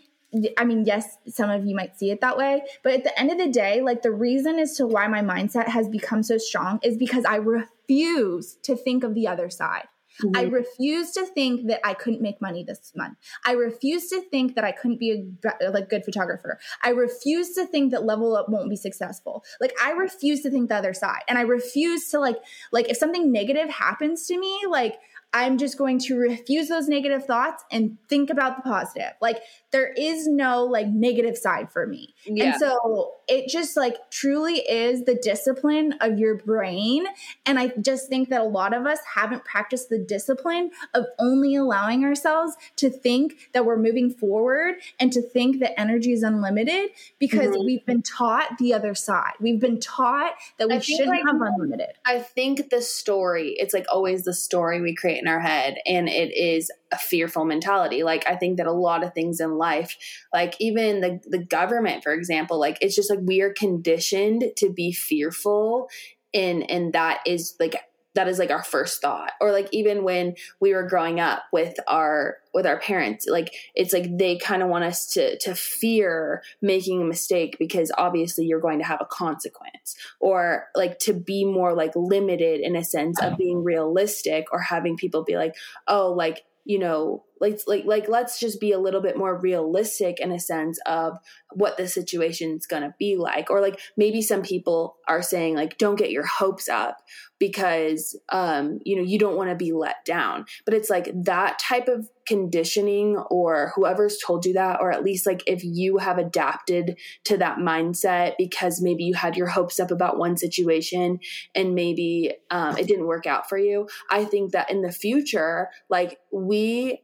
I 0.57 0.65
mean, 0.65 0.85
yes, 0.85 1.19
some 1.27 1.51
of 1.51 1.67
you 1.67 1.75
might 1.75 1.99
see 1.99 2.11
it 2.11 2.21
that 2.21 2.37
way, 2.37 2.63
but 2.85 2.93
at 2.93 3.05
the 3.05 3.19
end 3.19 3.33
of 3.33 3.39
the 3.39 3.49
day, 3.49 3.81
like 3.81 4.03
the 4.03 4.13
reason 4.13 4.59
as 4.59 4.77
to 4.77 4.87
why 4.87 5.09
my 5.09 5.23
mindset 5.23 5.69
has 5.69 5.89
become 5.89 6.23
so 6.23 6.39
strong 6.39 6.79
is 6.83 6.97
because 6.97 7.25
I 7.25 7.37
refuse 7.37 8.57
to 8.63 8.77
think 8.77 9.03
of 9.03 9.15
the 9.15 9.27
other 9.27 9.51
side. 9.51 9.89
Mm-hmm. 10.23 10.37
I 10.37 10.43
refuse 10.43 11.13
to 11.13 11.25
think 11.27 11.69
that 11.69 11.81
I 11.85 11.95
couldn't 11.95 12.21
make 12.21 12.41
money 12.41 12.65
this 12.65 12.93
month. 12.95 13.17
I 13.45 13.53
refuse 13.53 14.09
to 14.11 14.21
think 14.21 14.55
that 14.55 14.65
I 14.65 14.73
couldn't 14.73 14.99
be 14.99 15.33
a 15.61 15.71
like 15.71 15.89
good 15.89 16.05
photographer. 16.05 16.59
I 16.83 16.91
refuse 16.91 17.55
to 17.55 17.67
think 17.67 17.93
that 17.93 18.05
level 18.05 18.37
up 18.37 18.49
won't 18.49 18.71
be 18.71 18.77
successful. 18.77 19.45
Like 19.61 19.73
I 19.83 19.93
refuse 19.93 20.43
to 20.43 20.51
think 20.51 20.69
the 20.69 20.77
other 20.77 20.95
side. 20.95 21.23
And 21.29 21.39
I 21.39 21.43
refuse 21.43 22.09
to 22.11 22.21
like 22.21 22.37
like 22.73 22.89
if 22.89 22.97
something 22.97 23.33
negative 23.33 23.71
happens 23.71 24.27
to 24.27 24.39
me, 24.39 24.61
like 24.69 24.97
I'm 25.33 25.59
just 25.59 25.79
going 25.79 26.01
to 26.01 26.17
refuse 26.17 26.69
those 26.69 26.89
negative 26.89 27.25
thoughts 27.25 27.65
and 27.71 27.97
think 28.09 28.31
about 28.31 28.57
the 28.57 28.63
positive. 28.63 29.13
Like 29.21 29.41
there 29.71 29.93
is 29.93 30.27
no 30.27 30.65
like 30.65 30.89
negative 30.89 31.37
side 31.37 31.71
for 31.71 31.87
me. 31.87 32.15
Yeah. 32.27 32.53
And 32.53 32.61
so 32.61 33.13
it 33.29 33.49
just 33.49 33.77
like 33.77 33.97
truly 34.11 34.57
is 34.57 35.05
the 35.05 35.15
discipline 35.15 35.95
of 36.01 36.19
your 36.19 36.39
brain. 36.39 37.07
And 37.47 37.61
I 37.61 37.69
just 37.81 38.09
think 38.09 38.29
that 38.31 38.41
a 38.41 38.45
lot 38.45 38.75
of 38.75 38.87
us 38.87 38.99
haven't 39.15 39.45
practiced 39.45 39.89
the 39.89 39.99
discipline 39.99 40.71
of 40.95 41.07
only 41.21 41.55
allowing 41.55 42.05
ourselves 42.05 42.57
to 42.77 42.91
think 42.91 43.51
that 43.53 43.65
we're 43.65 43.79
moving 43.79 44.11
forward 44.11 44.77
and 44.99 45.13
to 45.13 45.23
think 45.23 45.61
that 45.61 45.79
energy 45.79 46.13
is 46.13 46.25
unlimited 46.25 46.91
because 47.21 47.51
mm-hmm. 47.51 47.67
we've 47.67 47.87
been 47.87 48.03
taught 48.03 48.59
the 48.59 48.75
other 48.75 48.97
side. 48.97 49.35
We've 49.41 49.61
been 49.61 49.79
taught 49.79 50.33
that 50.59 50.69
we 50.69 50.81
shouldn't 50.81 51.09
like, 51.09 51.23
have 51.25 51.41
unlimited. 51.41 51.91
I 52.05 52.19
think 52.19 52.71
the 52.71 52.83
story, 52.83 53.51
it's 53.59 53.73
like 53.73 53.87
always 53.93 54.25
the 54.25 54.35
story 54.35 54.81
we 54.81 54.93
create 54.95 55.20
in 55.21 55.29
our 55.29 55.41
head 55.41 55.77
and 55.87 56.09
it 56.09 56.37
is 56.37 56.71
a 56.93 56.99
fearful 56.99 57.45
mentality. 57.45 58.03
Like 58.03 58.27
i 58.27 58.37
think 58.37 58.57
that 58.57 58.67
a 58.67 58.73
lot 58.73 59.05
of 59.05 59.15
things 59.15 59.41
in 59.41 59.57
life 59.57 59.97
like 60.33 60.55
even 60.59 61.01
the 61.01 61.21
the 61.27 61.45
government 61.45 62.03
for 62.03 62.13
example 62.13 62.59
like 62.59 62.79
it's 62.81 62.97
just 62.97 63.11
like 63.11 63.21
we 63.23 63.41
are 63.41 63.53
conditioned 63.53 64.45
to 64.57 64.71
be 64.71 64.93
fearful 64.93 65.89
and 66.33 66.69
and 66.71 66.93
that 66.93 67.21
is 67.27 67.55
like 67.61 67.77
that 68.15 68.29
is 68.29 68.39
like 68.39 68.51
our 68.51 68.63
first 68.63 69.01
thought. 69.01 69.33
Or 69.41 69.53
like 69.53 69.69
even 69.73 70.03
when 70.03 70.35
we 70.61 70.75
were 70.75 70.87
growing 70.87 71.21
up 71.21 71.43
with 71.53 71.75
our 71.87 72.39
with 72.53 72.67
our 72.67 72.81
parents 72.81 73.27
like 73.29 73.55
it's 73.77 73.93
like 73.93 74.19
they 74.19 74.37
kind 74.37 74.61
of 74.61 74.69
want 74.69 74.83
us 74.83 75.07
to 75.07 75.39
to 75.39 75.55
fear 75.55 76.43
making 76.61 77.01
a 77.01 77.05
mistake 77.05 77.57
because 77.59 77.93
obviously 77.97 78.45
you're 78.45 78.61
going 78.61 78.79
to 78.79 78.85
have 78.85 79.01
a 79.01 79.07
consequence. 79.07 79.97
Or 80.19 80.67
like 80.75 80.99
to 81.01 81.13
be 81.13 81.45
more 81.45 81.75
like 81.75 81.93
limited 81.95 82.61
in 82.61 82.77
a 82.77 82.85
sense 82.85 83.21
of 83.21 83.37
being 83.37 83.63
realistic 83.63 84.47
or 84.53 84.61
having 84.61 84.97
people 84.97 85.25
be 85.25 85.37
like 85.37 85.55
oh 85.87 86.13
like 86.13 86.45
you 86.65 86.79
know 86.79 87.25
like 87.41 87.61
like 87.67 87.85
like 87.87 88.09
let's 88.09 88.39
just 88.39 88.61
be 88.61 88.73
a 88.73 88.79
little 88.79 89.01
bit 89.01 89.17
more 89.17 89.39
realistic 89.39 90.21
in 90.21 90.31
a 90.31 90.39
sense 90.39 90.79
of 90.87 91.19
what 91.53 91.77
the 91.77 91.89
situation's 91.89 92.67
going 92.67 92.83
to 92.83 92.95
be 92.99 93.17
like. 93.17 93.51
Or 93.51 93.61
like 93.61 93.81
maybe 93.97 94.23
some 94.23 94.43
people 94.43 94.97
are 95.09 95.23
saying 95.23 95.57
like 95.57 95.79
don't 95.79 95.97
get 95.97 96.11
your 96.11 96.27
hopes 96.27 96.69
up 96.69 96.99
because 97.39 98.19
um 98.29 98.79
you 98.85 98.95
know 98.95 99.03
you 99.03 99.19
don't 99.19 99.37
want 99.37 99.49
to 99.51 99.57
be 99.57 99.73
let 99.73 100.05
down. 100.05 100.45
But 100.65 100.75
it's 100.75 100.91
like 100.91 101.11
that 101.25 101.59
type 101.59 101.89
of 101.89 102.09
conditioning 102.27 103.17
or 103.31 103.73
whoever's 103.75 104.19
told 104.25 104.45
you 104.45 104.53
that 104.53 104.81
or 104.81 104.93
at 104.93 105.03
least 105.03 105.27
like 105.27 105.43
if 105.49 105.65
you 105.65 105.99
have 105.99 106.19
adapted 106.19 106.97
to 107.25 107.37
that 107.37 107.59
mindset 107.59 108.35
because 108.39 108.81
maybe 108.81 109.03
you 109.03 109.15
had 109.15 109.37
your 109.37 109.49
hopes 109.49 109.81
up 109.81 109.91
about 109.91 110.17
one 110.17 110.37
situation 110.37 111.19
and 111.57 111.75
maybe 111.75 112.33
um, 112.53 112.77
it 112.77 112.87
didn't 112.87 113.09
work 113.09 113.27
out 113.27 113.49
for 113.49 113.59
you 113.59 113.89
i 114.11 114.25
think 114.25 114.53
that 114.53 114.71
in 114.71 114.81
the 114.83 114.93
future 114.93 115.71
like 115.89 116.19
we 116.31 117.03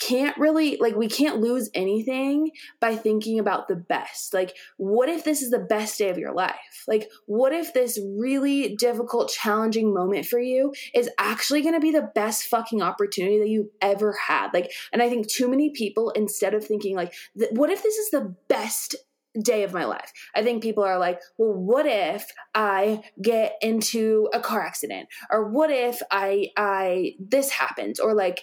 can't 0.00 0.36
really 0.38 0.76
like 0.78 0.94
we 0.94 1.08
can't 1.08 1.40
lose 1.40 1.70
anything 1.74 2.50
by 2.80 2.94
thinking 2.94 3.38
about 3.38 3.68
the 3.68 3.76
best 3.76 4.32
like 4.32 4.56
what 4.76 5.08
if 5.08 5.24
this 5.24 5.42
is 5.42 5.50
the 5.50 5.58
best 5.58 5.98
day 5.98 6.08
of 6.08 6.18
your 6.18 6.32
life 6.32 6.84
like 6.86 7.10
what 7.26 7.52
if 7.52 7.74
this 7.74 7.98
really 8.16 8.76
difficult 8.76 9.28
challenging 9.30 9.92
moment 9.92 10.24
for 10.24 10.38
you 10.38 10.72
is 10.94 11.10
actually 11.18 11.62
going 11.62 11.74
to 11.74 11.80
be 11.80 11.90
the 11.90 12.10
best 12.14 12.44
fucking 12.44 12.80
opportunity 12.80 13.38
that 13.38 13.48
you've 13.48 13.70
ever 13.82 14.16
had 14.26 14.48
like 14.54 14.70
and 14.92 15.02
i 15.02 15.08
think 15.08 15.28
too 15.28 15.48
many 15.48 15.70
people 15.70 16.10
instead 16.10 16.54
of 16.54 16.64
thinking 16.64 16.94
like 16.94 17.12
what 17.50 17.70
if 17.70 17.82
this 17.82 17.96
is 17.96 18.10
the 18.10 18.34
best 18.48 18.94
day 19.42 19.62
of 19.62 19.72
my 19.72 19.84
life. 19.84 20.12
I 20.34 20.42
think 20.42 20.62
people 20.62 20.84
are 20.84 20.98
like, 20.98 21.20
well, 21.36 21.52
what 21.52 21.86
if 21.86 22.26
I 22.54 23.02
get 23.22 23.56
into 23.60 24.28
a 24.32 24.40
car 24.40 24.64
accident? 24.64 25.08
Or 25.30 25.48
what 25.50 25.70
if 25.70 26.00
I 26.10 26.48
I 26.56 27.14
this 27.18 27.50
happens? 27.50 28.00
Or 28.00 28.14
like 28.14 28.42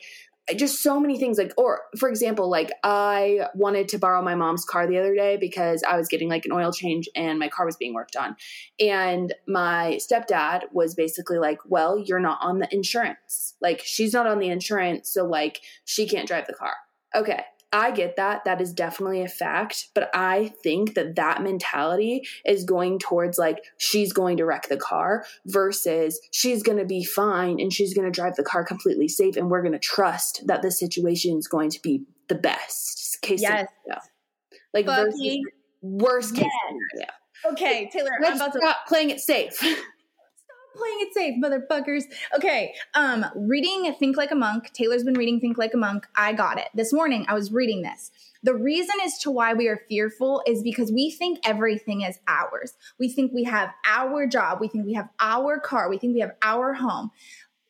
just 0.55 0.83
so 0.83 0.99
many 0.99 1.17
things 1.17 1.39
like 1.39 1.51
or 1.57 1.81
for 1.97 2.07
example 2.07 2.49
like 2.49 2.71
i 2.83 3.47
wanted 3.55 3.87
to 3.87 3.97
borrow 3.97 4.21
my 4.21 4.35
mom's 4.35 4.63
car 4.63 4.85
the 4.85 4.97
other 4.97 5.15
day 5.15 5.37
because 5.37 5.83
i 5.83 5.97
was 5.97 6.07
getting 6.07 6.29
like 6.29 6.45
an 6.45 6.51
oil 6.51 6.71
change 6.71 7.09
and 7.15 7.39
my 7.39 7.47
car 7.47 7.65
was 7.65 7.75
being 7.77 7.93
worked 7.93 8.15
on. 8.15 8.35
And 8.79 9.33
my 9.47 9.99
stepdad 10.01 10.63
was 10.71 10.93
basically 10.93 11.39
like 11.39 11.59
well 11.65 11.97
you're 11.97 12.19
not 12.19 12.39
on 12.41 12.59
the 12.59 12.73
insurance. 12.73 13.55
Like 13.61 13.81
she's 13.83 14.13
not 14.13 14.27
on 14.27 14.39
the 14.39 14.49
insurance 14.49 15.09
so 15.09 15.25
like 15.25 15.61
she 15.85 16.07
can't 16.07 16.27
drive 16.27 16.47
the 16.47 16.53
car. 16.53 16.75
Okay 17.15 17.43
I 17.75 17.91
get 17.91 18.15
that. 18.15 18.45
That 18.45 18.61
is 18.61 18.71
definitely 18.71 19.21
a 19.21 19.27
fact. 19.27 19.89
But 19.93 20.09
I 20.13 20.53
think 20.63 20.93
that 20.93 21.15
that 21.17 21.43
mentality 21.43 22.25
is 22.45 22.63
going 22.63 22.99
towards 22.99 23.37
like 23.37 23.65
she's 23.77 24.13
going 24.13 24.37
to 24.37 24.45
wreck 24.45 24.69
the 24.69 24.77
car 24.77 25.25
versus 25.45 26.17
she's 26.31 26.63
going 26.63 26.77
to 26.77 26.85
be 26.85 27.03
fine 27.03 27.59
and 27.59 27.73
she's 27.73 27.93
going 27.93 28.09
to 28.09 28.11
drive 28.11 28.37
the 28.37 28.43
car 28.43 28.63
completely 28.63 29.09
safe. 29.09 29.35
And 29.35 29.51
we're 29.51 29.61
going 29.61 29.73
to 29.73 29.79
trust 29.79 30.47
that 30.47 30.61
the 30.61 30.71
situation 30.71 31.37
is 31.37 31.49
going 31.49 31.69
to 31.71 31.81
be 31.81 32.03
the 32.29 32.35
best 32.35 33.17
case 33.21 33.41
yes. 33.41 33.67
scenario. 33.83 34.01
Like 34.73 34.85
versus 34.85 35.39
worst 35.81 36.33
case 36.33 36.45
yes. 36.45 36.51
scenario. 36.69 37.11
Okay, 37.51 37.89
Taylor, 37.91 38.11
Let's 38.21 38.39
I'm 38.39 38.47
about 38.47 38.53
to 38.53 38.59
stop 38.59 38.87
playing 38.87 39.09
it 39.09 39.19
safe. 39.19 39.61
playing 40.75 40.97
it 40.99 41.13
safe, 41.13 41.35
motherfuckers. 41.41 42.03
Okay, 42.35 42.73
um, 42.93 43.25
reading 43.35 43.93
Think 43.99 44.17
Like 44.17 44.31
a 44.31 44.35
Monk. 44.35 44.71
Taylor's 44.73 45.03
been 45.03 45.15
reading 45.15 45.39
Think 45.39 45.57
Like 45.57 45.73
a 45.73 45.77
Monk. 45.77 46.05
I 46.15 46.33
got 46.33 46.59
it. 46.59 46.67
This 46.73 46.93
morning 46.93 47.25
I 47.27 47.33
was 47.33 47.51
reading 47.51 47.81
this. 47.81 48.11
The 48.43 48.53
reason 48.53 48.95
as 49.03 49.17
to 49.19 49.31
why 49.31 49.53
we 49.53 49.67
are 49.67 49.81
fearful 49.89 50.43
is 50.45 50.61
because 50.61 50.91
we 50.91 51.09
think 51.09 51.39
everything 51.43 52.01
is 52.01 52.19
ours. 52.27 52.73
We 52.99 53.09
think 53.09 53.31
we 53.33 53.43
have 53.45 53.71
our 53.87 54.27
job. 54.27 54.59
We 54.61 54.67
think 54.67 54.85
we 54.85 54.93
have 54.93 55.09
our 55.19 55.59
car. 55.59 55.89
We 55.89 55.97
think 55.97 56.13
we 56.13 56.19
have 56.19 56.35
our 56.43 56.75
home. 56.75 57.09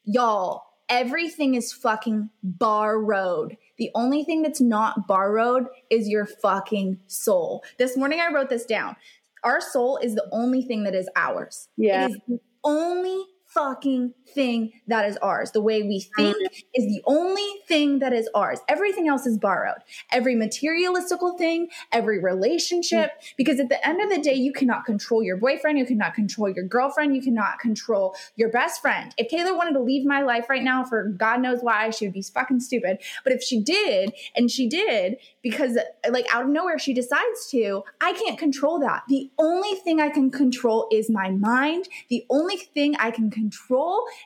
Y'all, 0.03 0.63
everything 0.89 1.55
is 1.55 1.71
fucking 1.71 2.29
borrowed. 2.43 3.57
The 3.77 3.89
only 3.95 4.23
thing 4.23 4.41
that's 4.41 4.61
not 4.61 5.07
borrowed 5.07 5.67
is 5.89 6.09
your 6.09 6.25
fucking 6.25 6.99
soul. 7.07 7.63
This 7.77 7.95
morning 7.95 8.19
I 8.19 8.33
wrote 8.33 8.49
this 8.49 8.65
down. 8.65 8.95
Our 9.43 9.61
soul 9.61 9.97
is 9.97 10.15
the 10.15 10.27
only 10.31 10.61
thing 10.61 10.83
that 10.83 10.95
is 10.95 11.07
ours. 11.15 11.69
Yeah. 11.77 12.05
It 12.05 12.11
is 12.11 12.17
the 12.27 12.39
only 12.65 13.25
fucking 13.55 14.13
thing 14.27 14.73
that 14.87 15.05
is 15.05 15.17
ours. 15.17 15.51
The 15.51 15.61
way 15.61 15.81
we 15.81 16.01
think 16.17 16.35
is 16.75 16.85
the 16.85 17.01
only 17.05 17.47
thing 17.67 17.99
that 17.99 18.11
is 18.11 18.29
ours. 18.35 18.59
Everything 18.67 19.07
else 19.07 19.25
is 19.25 19.37
borrowed. 19.37 19.79
Every 20.11 20.35
materialistical 20.35 21.37
thing, 21.37 21.69
every 21.91 22.21
relationship, 22.21 23.11
mm. 23.11 23.33
because 23.37 23.59
at 23.59 23.69
the 23.69 23.87
end 23.87 24.01
of 24.01 24.09
the 24.09 24.21
day, 24.21 24.33
you 24.33 24.51
cannot 24.51 24.85
control 24.85 25.23
your 25.23 25.37
boyfriend, 25.37 25.79
you 25.79 25.85
cannot 25.85 26.13
control 26.13 26.49
your 26.49 26.65
girlfriend, 26.65 27.15
you 27.15 27.21
cannot 27.21 27.59
control 27.59 28.15
your 28.35 28.49
best 28.51 28.81
friend. 28.81 29.13
If 29.17 29.29
Taylor 29.29 29.55
wanted 29.55 29.73
to 29.73 29.81
leave 29.81 30.05
my 30.05 30.21
life 30.21 30.49
right 30.49 30.63
now 30.63 30.83
for 30.83 31.05
God 31.05 31.41
knows 31.41 31.59
why, 31.61 31.89
she 31.91 32.05
would 32.05 32.13
be 32.13 32.21
fucking 32.21 32.59
stupid. 32.59 32.99
But 33.23 33.33
if 33.33 33.41
she 33.41 33.61
did, 33.61 34.11
and 34.35 34.51
she 34.51 34.67
did, 34.67 35.15
because 35.41 35.77
like 36.09 36.25
out 36.33 36.43
of 36.43 36.49
nowhere 36.49 36.77
she 36.77 36.93
decides 36.93 37.47
to, 37.51 37.83
I 38.01 38.13
can't 38.13 38.37
control 38.37 38.79
that. 38.79 39.03
The 39.07 39.31
only 39.37 39.75
thing 39.75 40.01
I 40.01 40.09
can 40.09 40.29
control 40.29 40.89
is 40.91 41.09
my 41.09 41.29
mind. 41.29 41.87
The 42.09 42.25
only 42.29 42.57
thing 42.57 42.95
I 42.97 43.11
can 43.11 43.31
control 43.31 43.44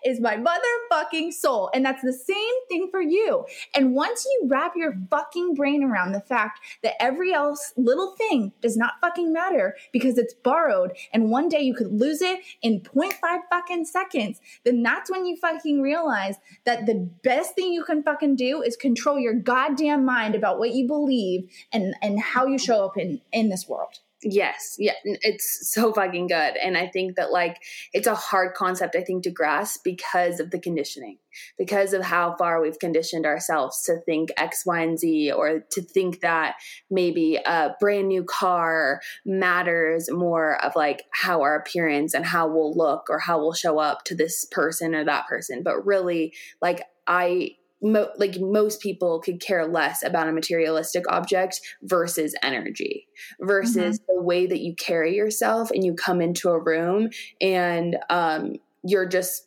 is 0.05 0.19
my 0.19 0.37
motherfucking 0.37 1.33
soul. 1.33 1.69
And 1.73 1.85
that's 1.85 2.01
the 2.01 2.13
same 2.13 2.65
thing 2.67 2.87
for 2.91 3.01
you. 3.01 3.45
And 3.75 3.93
once 3.93 4.25
you 4.25 4.47
wrap 4.47 4.73
your 4.75 4.95
fucking 5.09 5.53
brain 5.55 5.83
around 5.83 6.11
the 6.11 6.21
fact 6.21 6.59
that 6.83 7.01
every 7.01 7.33
else 7.33 7.73
little 7.77 8.15
thing 8.15 8.51
does 8.61 8.77
not 8.77 8.93
fucking 9.01 9.31
matter 9.31 9.75
because 9.91 10.17
it's 10.17 10.33
borrowed 10.33 10.93
and 11.13 11.31
one 11.31 11.49
day 11.49 11.61
you 11.61 11.73
could 11.73 11.91
lose 11.91 12.21
it 12.21 12.39
in 12.61 12.81
0.5 12.81 13.39
fucking 13.49 13.85
seconds, 13.85 14.39
then 14.63 14.83
that's 14.83 15.09
when 15.09 15.25
you 15.25 15.37
fucking 15.37 15.81
realize 15.81 16.35
that 16.65 16.85
the 16.85 17.09
best 17.23 17.55
thing 17.55 17.71
you 17.71 17.83
can 17.83 18.03
fucking 18.03 18.35
do 18.35 18.61
is 18.61 18.75
control 18.75 19.19
your 19.19 19.33
goddamn 19.33 20.05
mind 20.05 20.35
about 20.35 20.59
what 20.59 20.73
you 20.73 20.87
believe 20.87 21.49
and 21.71 21.95
and 22.01 22.19
how 22.19 22.45
you 22.45 22.57
show 22.57 22.85
up 22.85 22.97
in 22.97 23.21
in 23.31 23.49
this 23.49 23.67
world. 23.67 23.99
Yes, 24.21 24.75
yeah, 24.77 24.95
it's 25.05 25.71
so 25.71 25.93
fucking 25.93 26.27
good. 26.27 26.57
And 26.61 26.77
I 26.77 26.87
think 26.87 27.15
that 27.15 27.31
like 27.31 27.61
it's 27.93 28.07
a 28.07 28.15
hard 28.15 28.53
concept 28.53 28.97
I 28.97 29.01
think 29.01 29.23
to 29.23 29.31
grasp 29.31 29.81
because 29.85 30.41
of 30.41 30.51
the 30.51 30.59
conditioning. 30.59 31.19
Because 31.57 31.93
of 31.93 32.03
how 32.03 32.35
far 32.37 32.61
we've 32.61 32.79
conditioned 32.79 33.25
ourselves 33.25 33.81
to 33.83 34.01
think 34.01 34.31
X, 34.35 34.65
Y, 34.65 34.81
and 34.81 34.99
Z 34.99 35.31
or 35.31 35.61
to 35.71 35.81
think 35.81 36.19
that 36.19 36.55
maybe 36.89 37.37
a 37.37 37.75
brand 37.79 38.09
new 38.09 38.25
car 38.25 38.99
matters 39.25 40.11
more 40.11 40.61
of 40.65 40.75
like 40.75 41.03
how 41.11 41.41
our 41.41 41.55
appearance 41.55 42.13
and 42.13 42.25
how 42.25 42.47
we'll 42.47 42.75
look 42.75 43.09
or 43.09 43.19
how 43.19 43.39
we'll 43.39 43.53
show 43.53 43.79
up 43.79 44.03
to 44.05 44.15
this 44.15 44.43
person 44.43 44.93
or 44.95 45.05
that 45.05 45.27
person. 45.27 45.63
But 45.63 45.85
really 45.85 46.33
like 46.61 46.83
I 47.07 47.51
mo- 47.81 48.11
like 48.17 48.39
most 48.39 48.81
people 48.81 49.19
could 49.19 49.39
care 49.39 49.67
less 49.67 50.03
about 50.03 50.27
a 50.27 50.31
materialistic 50.31 51.03
object 51.09 51.61
versus 51.83 52.35
energy 52.41 53.07
versus 53.41 53.99
mm-hmm. 53.99 54.17
the 54.17 54.21
way 54.21 54.45
that 54.45 54.59
you 54.59 54.75
carry 54.75 55.15
yourself 55.15 55.71
and 55.71 55.83
you 55.83 55.93
come 55.93 56.21
into 56.21 56.49
a 56.49 56.61
room 56.61 57.09
and 57.41 57.97
um, 58.09 58.53
you're 58.83 59.07
just 59.07 59.45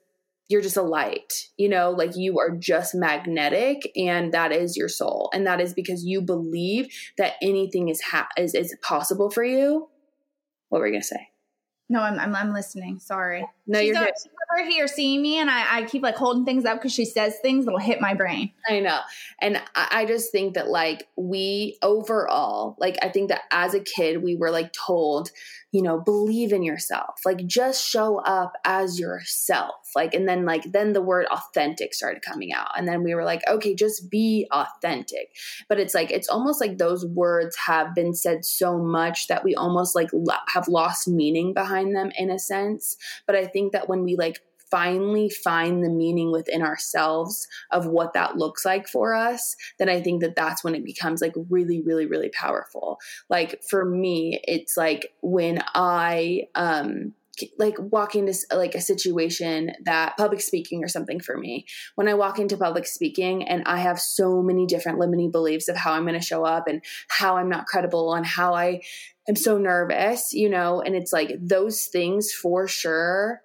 you're 0.48 0.60
just 0.60 0.76
a 0.76 0.82
light 0.82 1.48
you 1.56 1.68
know 1.68 1.90
like 1.90 2.16
you 2.16 2.38
are 2.38 2.50
just 2.50 2.94
magnetic 2.94 3.90
and 3.96 4.32
that 4.32 4.52
is 4.52 4.76
your 4.76 4.88
soul 4.88 5.30
and 5.32 5.46
that 5.46 5.60
is 5.60 5.72
because 5.72 6.04
you 6.04 6.20
believe 6.20 6.88
that 7.16 7.34
anything 7.40 7.88
is 7.88 8.00
ha- 8.02 8.28
is, 8.36 8.54
is 8.54 8.76
possible 8.82 9.30
for 9.30 9.44
you 9.44 9.88
what 10.68 10.80
were 10.80 10.86
you 10.86 10.92
gonna 10.92 11.02
say 11.02 11.31
no, 11.92 12.00
I'm, 12.00 12.18
I'm, 12.18 12.34
I'm 12.34 12.54
listening. 12.54 12.98
Sorry. 12.98 13.46
No, 13.66 13.78
she's 13.78 13.88
you're 13.88 13.96
over, 13.98 14.06
good. 14.06 14.14
She's 14.22 14.32
over 14.58 14.70
here 14.70 14.88
seeing 14.88 15.20
me, 15.20 15.38
and 15.38 15.50
I, 15.50 15.76
I 15.76 15.82
keep 15.84 16.02
like 16.02 16.16
holding 16.16 16.46
things 16.46 16.64
up 16.64 16.78
because 16.78 16.94
she 16.94 17.04
says 17.04 17.36
things 17.42 17.66
that'll 17.66 17.78
hit 17.78 18.00
my 18.00 18.14
brain. 18.14 18.50
I 18.66 18.80
know, 18.80 18.98
and 19.42 19.58
I, 19.74 19.88
I 19.90 20.04
just 20.06 20.32
think 20.32 20.54
that 20.54 20.70
like 20.70 21.06
we 21.16 21.76
overall, 21.82 22.76
like 22.78 22.96
I 23.02 23.10
think 23.10 23.28
that 23.28 23.42
as 23.50 23.74
a 23.74 23.80
kid 23.80 24.22
we 24.22 24.36
were 24.36 24.50
like 24.50 24.72
told 24.72 25.30
you 25.72 25.80
know, 25.80 25.98
believe 25.98 26.52
in 26.52 26.62
yourself. 26.62 27.14
Like 27.24 27.46
just 27.46 27.84
show 27.84 28.18
up 28.18 28.52
as 28.64 29.00
yourself. 29.00 29.74
Like, 29.96 30.12
and 30.12 30.28
then 30.28 30.44
like, 30.44 30.70
then 30.70 30.92
the 30.92 31.00
word 31.00 31.26
authentic 31.32 31.94
started 31.94 32.22
coming 32.22 32.52
out. 32.52 32.68
And 32.76 32.86
then 32.86 33.02
we 33.02 33.14
were 33.14 33.24
like, 33.24 33.40
okay, 33.48 33.74
just 33.74 34.10
be 34.10 34.46
authentic. 34.52 35.30
But 35.70 35.80
it's 35.80 35.94
like, 35.94 36.10
it's 36.10 36.28
almost 36.28 36.60
like 36.60 36.76
those 36.76 37.06
words 37.06 37.56
have 37.66 37.94
been 37.94 38.14
said 38.14 38.44
so 38.44 38.78
much 38.78 39.28
that 39.28 39.44
we 39.44 39.54
almost 39.54 39.94
like 39.94 40.10
lo- 40.12 40.36
have 40.48 40.68
lost 40.68 41.08
meaning 41.08 41.54
behind 41.54 41.96
them 41.96 42.12
in 42.18 42.30
a 42.30 42.38
sense. 42.38 42.98
But 43.26 43.36
I 43.36 43.46
think 43.46 43.72
that 43.72 43.88
when 43.88 44.04
we 44.04 44.14
like 44.14 44.40
finally 44.72 45.28
find 45.28 45.84
the 45.84 45.90
meaning 45.90 46.32
within 46.32 46.62
ourselves 46.62 47.46
of 47.70 47.86
what 47.86 48.14
that 48.14 48.38
looks 48.38 48.64
like 48.64 48.88
for 48.88 49.14
us, 49.14 49.54
then 49.78 49.90
I 49.90 50.00
think 50.00 50.22
that 50.22 50.34
that's 50.34 50.64
when 50.64 50.74
it 50.74 50.84
becomes 50.84 51.20
like 51.20 51.34
really, 51.50 51.82
really, 51.82 52.06
really 52.06 52.30
powerful. 52.30 52.98
Like 53.28 53.62
for 53.68 53.84
me, 53.84 54.40
it's 54.44 54.76
like 54.76 55.12
when 55.20 55.62
I, 55.74 56.44
um, 56.54 57.12
like 57.58 57.76
walk 57.78 58.14
into 58.14 58.34
like 58.54 58.74
a 58.74 58.80
situation 58.80 59.72
that 59.84 60.16
public 60.18 60.40
speaking 60.40 60.84
or 60.84 60.88
something 60.88 61.18
for 61.18 61.36
me 61.38 61.64
when 61.94 62.06
i 62.06 62.12
walk 62.12 62.38
into 62.38 62.58
public 62.58 62.86
speaking 62.86 63.48
and 63.48 63.62
i 63.64 63.78
have 63.78 63.98
so 63.98 64.42
many 64.42 64.66
different 64.66 64.98
limiting 64.98 65.30
beliefs 65.30 65.66
of 65.66 65.74
how 65.74 65.94
i'm 65.94 66.04
going 66.04 66.18
to 66.18 66.24
show 66.24 66.44
up 66.44 66.68
and 66.68 66.82
how 67.08 67.38
i'm 67.38 67.48
not 67.48 67.64
credible 67.64 68.12
and 68.12 68.26
how 68.26 68.52
i 68.52 68.78
am 69.28 69.34
so 69.34 69.56
nervous 69.56 70.34
you 70.34 70.48
know 70.48 70.82
and 70.82 70.94
it's 70.94 71.12
like 71.12 71.32
those 71.40 71.86
things 71.86 72.30
for 72.32 72.68
sure 72.68 73.40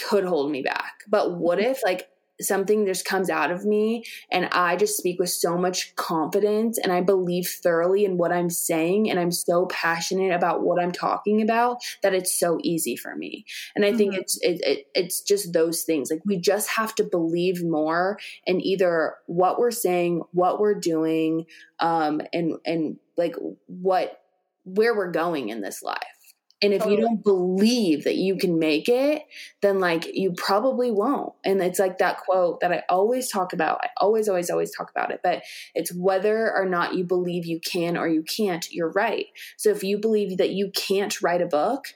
could 0.00 0.24
hold 0.24 0.50
me 0.50 0.62
back 0.62 1.04
but 1.08 1.38
what 1.38 1.58
if 1.58 1.80
like 1.84 2.08
something 2.40 2.86
just 2.86 3.04
comes 3.04 3.30
out 3.30 3.50
of 3.50 3.64
me 3.64 4.04
and 4.30 4.46
I 4.52 4.76
just 4.76 4.96
speak 4.96 5.18
with 5.18 5.30
so 5.30 5.56
much 5.56 5.94
confidence 5.96 6.78
and 6.78 6.92
I 6.92 7.00
believe 7.00 7.48
thoroughly 7.62 8.04
in 8.04 8.18
what 8.18 8.32
I'm 8.32 8.50
saying 8.50 9.10
and 9.10 9.18
I'm 9.18 9.32
so 9.32 9.66
passionate 9.66 10.32
about 10.32 10.62
what 10.62 10.82
I'm 10.82 10.92
talking 10.92 11.40
about 11.42 11.78
that 12.02 12.14
it's 12.14 12.38
so 12.38 12.58
easy 12.62 12.96
for 12.96 13.16
me. 13.16 13.44
And 13.74 13.84
I 13.84 13.88
mm-hmm. 13.88 13.98
think 13.98 14.14
it's 14.14 14.38
it, 14.42 14.60
it, 14.62 14.86
it's 14.94 15.20
just 15.22 15.52
those 15.52 15.82
things. 15.82 16.10
Like 16.10 16.22
we 16.24 16.36
just 16.38 16.68
have 16.70 16.94
to 16.96 17.04
believe 17.04 17.64
more 17.64 18.18
in 18.44 18.60
either 18.60 19.14
what 19.26 19.58
we're 19.58 19.70
saying, 19.70 20.22
what 20.32 20.60
we're 20.60 20.78
doing, 20.78 21.46
um 21.80 22.20
and 22.32 22.56
and 22.64 22.98
like 23.16 23.34
what 23.66 24.20
where 24.64 24.94
we're 24.94 25.12
going 25.12 25.48
in 25.48 25.60
this 25.60 25.82
life. 25.82 26.15
And 26.62 26.72
if 26.72 26.86
you 26.86 26.96
don't 26.96 27.22
believe 27.22 28.04
that 28.04 28.16
you 28.16 28.36
can 28.36 28.58
make 28.58 28.88
it, 28.88 29.24
then 29.60 29.78
like 29.78 30.06
you 30.14 30.32
probably 30.32 30.90
won't. 30.90 31.34
And 31.44 31.60
it's 31.60 31.78
like 31.78 31.98
that 31.98 32.20
quote 32.20 32.60
that 32.60 32.72
I 32.72 32.82
always 32.88 33.30
talk 33.30 33.52
about. 33.52 33.80
I 33.82 33.88
always, 33.98 34.26
always, 34.26 34.48
always 34.48 34.74
talk 34.74 34.90
about 34.90 35.10
it. 35.10 35.20
But 35.22 35.42
it's 35.74 35.92
whether 35.92 36.50
or 36.56 36.64
not 36.64 36.94
you 36.94 37.04
believe 37.04 37.44
you 37.44 37.60
can 37.60 37.98
or 37.98 38.08
you 38.08 38.22
can't, 38.22 38.66
you're 38.72 38.92
right. 38.92 39.26
So 39.58 39.68
if 39.68 39.84
you 39.84 39.98
believe 39.98 40.38
that 40.38 40.50
you 40.50 40.70
can't 40.74 41.20
write 41.20 41.42
a 41.42 41.46
book, 41.46 41.88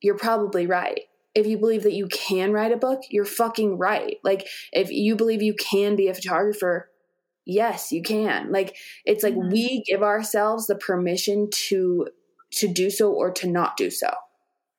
you're 0.00 0.18
probably 0.18 0.66
right. 0.66 1.02
If 1.36 1.46
you 1.46 1.56
believe 1.56 1.84
that 1.84 1.92
you 1.92 2.08
can 2.08 2.52
write 2.52 2.72
a 2.72 2.76
book, 2.76 3.02
you're 3.10 3.24
fucking 3.24 3.78
right. 3.78 4.16
Like 4.24 4.48
if 4.72 4.90
you 4.90 5.14
believe 5.14 5.42
you 5.42 5.54
can 5.54 5.94
be 5.94 6.08
a 6.08 6.14
photographer, 6.14 6.90
yes, 7.46 7.92
you 7.92 8.02
can. 8.02 8.50
Like 8.50 8.76
it's 9.04 9.22
like 9.22 9.34
mm-hmm. 9.34 9.50
we 9.50 9.84
give 9.86 10.02
ourselves 10.02 10.66
the 10.66 10.74
permission 10.74 11.50
to 11.68 12.08
to 12.52 12.68
do 12.68 12.90
so 12.90 13.12
or 13.12 13.30
to 13.32 13.46
not 13.46 13.76
do 13.76 13.90
so. 13.90 14.10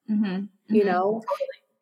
Mm-hmm. 0.10 0.46
You 0.74 0.82
mm-hmm. 0.82 0.88
know? 0.90 1.22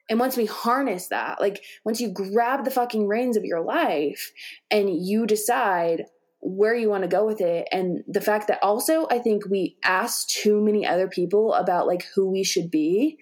And 0.10 0.20
once 0.20 0.38
we 0.38 0.46
harness 0.46 1.08
that, 1.08 1.42
like 1.42 1.64
once 1.84 2.00
you 2.00 2.10
grab 2.10 2.64
the 2.64 2.72
fucking 2.72 3.08
reins 3.08 3.36
of 3.36 3.44
your 3.44 3.62
life 3.62 4.32
and 4.72 4.90
you 4.90 5.26
decide 5.26 6.06
where 6.40 6.76
you 6.76 6.88
want 6.88 7.04
to 7.04 7.10
go 7.10 7.26
with 7.26 7.42
it, 7.42 7.68
and 7.72 8.04
the 8.08 8.22
fact 8.22 8.48
that 8.48 8.64
also 8.64 9.08
I 9.10 9.20
think 9.20 9.50
we 9.50 9.76
ask 9.84 10.30
too 10.30 10.62
many 10.62 10.86
other 10.86 11.10
people 11.10 11.54
about 11.54 11.88
like 11.88 12.06
who 12.16 12.30
we 12.30 12.44
should 12.44 12.72
be. 12.72 13.18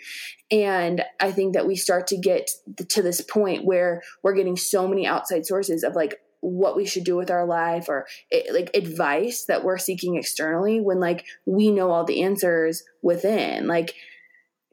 And 0.52 1.04
I 1.20 1.32
think 1.32 1.54
that 1.54 1.66
we 1.66 1.76
start 1.76 2.08
to 2.08 2.18
get 2.18 2.52
to 2.90 3.02
this 3.02 3.22
point 3.22 3.66
where 3.66 4.04
we're 4.22 4.36
getting 4.36 4.58
so 4.58 4.88
many 4.88 5.08
outside 5.08 5.46
sources 5.46 5.84
of 5.84 5.96
like, 5.96 6.20
what 6.46 6.76
we 6.76 6.86
should 6.86 7.04
do 7.04 7.16
with 7.16 7.32
our 7.32 7.46
life 7.46 7.90
or 7.90 8.06
it, 8.30 8.54
like 8.54 8.70
advice 8.76 9.46
that 9.46 9.64
we're 9.64 9.78
seeking 9.78 10.16
externally 10.16 10.80
when 10.80 11.00
like 11.00 11.26
we 11.46 11.72
know 11.72 11.92
all 11.92 12.04
the 12.04 12.22
answers 12.22 12.84
within 13.02 13.68
like 13.68 13.96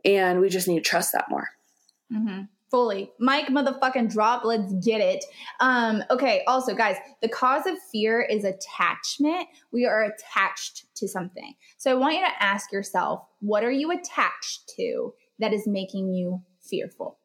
and 0.05 0.41
we 0.41 0.49
just 0.49 0.69
need 0.69 0.83
to 0.83 0.88
trust 0.91 1.12
that 1.12 1.31
more. 1.31 1.49
Mm-hmm. 2.12 2.43
fully. 2.71 3.11
Mic 3.19 3.47
motherfucking 3.47 4.12
drop 4.12 4.45
let's 4.45 4.73
get 4.85 5.00
it. 5.00 5.25
Um 5.61 6.05
okay 6.11 6.43
also 6.47 6.75
guys 6.75 6.97
the 7.23 7.29
cause 7.29 7.67
of 7.67 7.79
fear 7.91 8.21
is 8.21 8.45
attachment. 8.45 9.49
We 9.73 9.87
are 9.87 10.05
attached 10.05 10.85
to 10.97 11.09
something. 11.09 11.55
So 11.79 11.91
i 11.91 11.95
want 11.95 12.17
you 12.17 12.21
to 12.21 12.43
ask 12.43 12.71
yourself 12.71 13.25
what 13.41 13.64
are 13.64 13.73
you 13.73 13.91
attached 13.91 14.69
to 14.76 15.14
that 15.38 15.55
is 15.55 15.67
making 15.67 16.12
you 16.12 16.43
fearful 16.61 17.19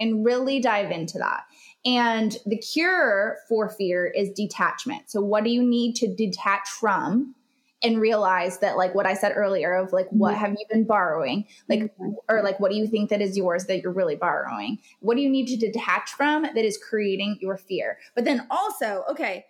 and 0.00 0.24
really 0.24 0.60
dive 0.60 0.90
into 0.90 1.18
that. 1.18 1.44
And 1.84 2.36
the 2.46 2.56
cure 2.56 3.38
for 3.48 3.68
fear 3.68 4.06
is 4.06 4.30
detachment. 4.30 5.10
So, 5.10 5.20
what 5.20 5.44
do 5.44 5.50
you 5.50 5.62
need 5.62 5.94
to 5.96 6.12
detach 6.12 6.68
from? 6.68 7.34
And 7.80 8.00
realize 8.00 8.58
that, 8.58 8.76
like 8.76 8.92
what 8.96 9.06
I 9.06 9.14
said 9.14 9.34
earlier, 9.36 9.72
of 9.76 9.92
like, 9.92 10.08
what 10.10 10.34
mm-hmm. 10.34 10.40
have 10.40 10.50
you 10.50 10.66
been 10.68 10.82
borrowing? 10.82 11.46
Like, 11.68 11.82
mm-hmm. 11.82 12.14
or 12.28 12.42
like, 12.42 12.58
what 12.58 12.72
do 12.72 12.76
you 12.76 12.88
think 12.88 13.08
that 13.10 13.22
is 13.22 13.36
yours 13.36 13.66
that 13.66 13.82
you're 13.82 13.92
really 13.92 14.16
borrowing? 14.16 14.78
What 14.98 15.14
do 15.14 15.20
you 15.22 15.30
need 15.30 15.46
to 15.46 15.56
detach 15.56 16.10
from 16.10 16.42
that 16.42 16.56
is 16.56 16.76
creating 16.76 17.38
your 17.40 17.56
fear? 17.56 17.98
But 18.16 18.24
then 18.24 18.48
also, 18.50 19.04
okay, 19.08 19.46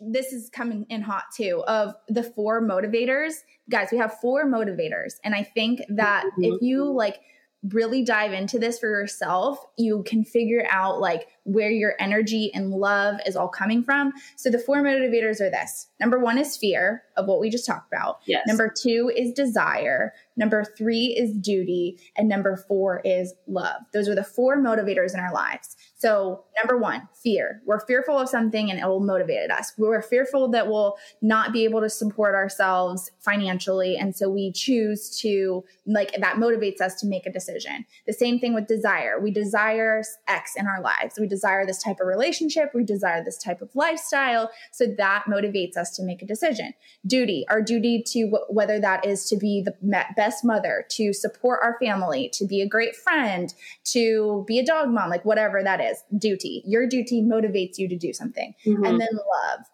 this 0.00 0.32
is 0.32 0.48
coming 0.48 0.86
in 0.88 1.02
hot 1.02 1.24
too 1.36 1.62
of 1.66 1.94
the 2.08 2.22
four 2.22 2.62
motivators 2.62 3.34
guys 3.68 3.88
we 3.92 3.98
have 3.98 4.18
four 4.20 4.46
motivators 4.46 5.14
and 5.24 5.34
i 5.34 5.42
think 5.42 5.82
that 5.88 6.24
mm-hmm. 6.24 6.44
if 6.44 6.62
you 6.62 6.84
like 6.84 7.20
really 7.68 8.02
dive 8.02 8.32
into 8.32 8.58
this 8.58 8.78
for 8.78 8.88
yourself, 8.88 9.64
you 9.76 10.02
can 10.04 10.24
figure 10.24 10.66
out 10.70 11.00
like 11.00 11.28
where 11.44 11.70
your 11.70 11.94
energy 11.98 12.50
and 12.54 12.70
love 12.70 13.16
is 13.26 13.36
all 13.36 13.48
coming 13.48 13.82
from. 13.82 14.12
So 14.36 14.50
the 14.50 14.58
four 14.58 14.82
motivators 14.82 15.40
are 15.40 15.50
this. 15.50 15.88
Number 15.98 16.18
1 16.18 16.38
is 16.38 16.56
fear 16.56 17.02
of 17.16 17.26
what 17.26 17.40
we 17.40 17.50
just 17.50 17.66
talked 17.66 17.92
about. 17.92 18.20
Yes. 18.26 18.46
Number 18.46 18.72
2 18.74 19.12
is 19.14 19.32
desire. 19.32 20.14
Number 20.40 20.64
3 20.64 21.04
is 21.18 21.36
duty 21.36 21.98
and 22.16 22.26
number 22.26 22.56
4 22.56 23.02
is 23.04 23.34
love. 23.46 23.82
Those 23.92 24.08
are 24.08 24.14
the 24.14 24.24
four 24.24 24.56
motivators 24.56 25.12
in 25.12 25.20
our 25.20 25.34
lives. 25.34 25.76
So, 25.98 26.44
number 26.58 26.78
1, 26.78 27.08
fear. 27.22 27.60
We're 27.66 27.84
fearful 27.86 28.18
of 28.18 28.30
something 28.30 28.70
and 28.70 28.80
it 28.80 28.86
will 28.86 29.00
motivate 29.00 29.50
us. 29.50 29.74
We're 29.76 30.00
fearful 30.00 30.48
that 30.52 30.66
we'll 30.66 30.96
not 31.20 31.52
be 31.52 31.64
able 31.64 31.82
to 31.82 31.90
support 31.90 32.34
ourselves 32.34 33.10
financially 33.18 33.98
and 33.98 34.16
so 34.16 34.30
we 34.30 34.50
choose 34.52 35.14
to 35.20 35.62
like 35.84 36.12
that 36.18 36.36
motivates 36.36 36.80
us 36.80 36.94
to 37.00 37.06
make 37.06 37.26
a 37.26 37.32
decision. 37.32 37.84
The 38.06 38.14
same 38.14 38.38
thing 38.38 38.54
with 38.54 38.66
desire. 38.66 39.20
We 39.20 39.30
desire 39.30 40.02
X 40.26 40.54
in 40.56 40.66
our 40.66 40.80
lives. 40.80 41.18
We 41.18 41.26
desire 41.26 41.66
this 41.66 41.82
type 41.82 42.00
of 42.00 42.06
relationship, 42.06 42.70
we 42.74 42.82
desire 42.82 43.22
this 43.22 43.36
type 43.36 43.60
of 43.60 43.68
lifestyle. 43.74 44.50
So 44.72 44.86
that 44.96 45.24
motivates 45.28 45.76
us 45.76 45.94
to 45.96 46.02
make 46.02 46.22
a 46.22 46.26
decision. 46.26 46.72
Duty, 47.06 47.44
our 47.50 47.60
duty 47.60 48.02
to 48.08 48.38
whether 48.48 48.80
that 48.80 49.04
is 49.04 49.28
to 49.28 49.36
be 49.36 49.62
the 49.62 49.74
best 50.16 50.29
mother, 50.42 50.84
to 50.90 51.12
support 51.12 51.60
our 51.62 51.76
family, 51.80 52.28
to 52.34 52.46
be 52.46 52.60
a 52.60 52.68
great 52.68 52.94
friend, 52.96 53.52
to 53.84 54.44
be 54.46 54.58
a 54.58 54.64
dog 54.64 54.88
mom, 54.88 55.10
like 55.10 55.24
whatever 55.24 55.62
that 55.62 55.80
is, 55.80 56.02
duty. 56.18 56.62
Your 56.66 56.86
duty 56.86 57.22
motivates 57.22 57.78
you 57.78 57.88
to 57.88 57.96
do 57.96 58.12
something. 58.12 58.54
Mm-hmm. 58.66 58.84
And 58.84 59.00
then 59.00 59.08
love. 59.12 59.66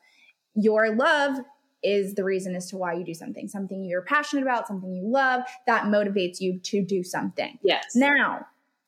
Your 0.55 0.95
love 0.95 1.39
is 1.83 2.15
the 2.15 2.25
reason 2.25 2.57
as 2.57 2.69
to 2.71 2.77
why 2.77 2.95
you 2.95 3.05
do 3.05 3.15
something, 3.15 3.49
something 3.49 3.85
you're 3.85 4.03
passionate 4.03 4.43
about, 4.43 4.67
something 4.67 4.93
you 4.93 5.07
love, 5.07 5.43
that 5.67 5.85
motivates 5.85 6.41
you 6.41 6.59
to 6.61 6.83
do 6.83 7.05
something. 7.05 7.59
Yes. 7.63 7.95
Now, 7.95 8.47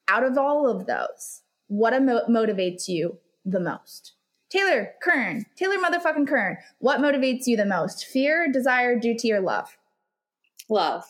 out 0.08 0.24
of 0.24 0.36
all 0.38 0.68
of 0.68 0.86
those, 0.86 1.42
what 1.68 1.92
emo- 1.92 2.26
motivates 2.28 2.88
you 2.88 3.18
the 3.44 3.60
most? 3.60 4.14
Taylor 4.50 4.94
Kern, 5.02 5.44
Taylor 5.56 5.76
motherfucking 5.76 6.26
Kern, 6.26 6.56
what 6.78 7.00
motivates 7.00 7.46
you 7.46 7.56
the 7.56 7.66
most? 7.66 8.06
Fear, 8.06 8.50
desire, 8.50 8.98
duty, 8.98 9.30
or 9.30 9.40
love? 9.40 9.76
Love. 10.70 11.04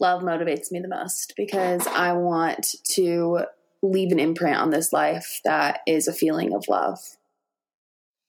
Love 0.00 0.22
motivates 0.22 0.70
me 0.70 0.80
the 0.80 0.88
most 0.88 1.34
because 1.36 1.86
I 1.86 2.12
want 2.12 2.74
to 2.92 3.40
leave 3.82 4.12
an 4.12 4.18
imprint 4.18 4.56
on 4.56 4.70
this 4.70 4.92
life 4.92 5.40
that 5.44 5.80
is 5.86 6.08
a 6.08 6.12
feeling 6.12 6.54
of 6.54 6.64
love. 6.68 6.98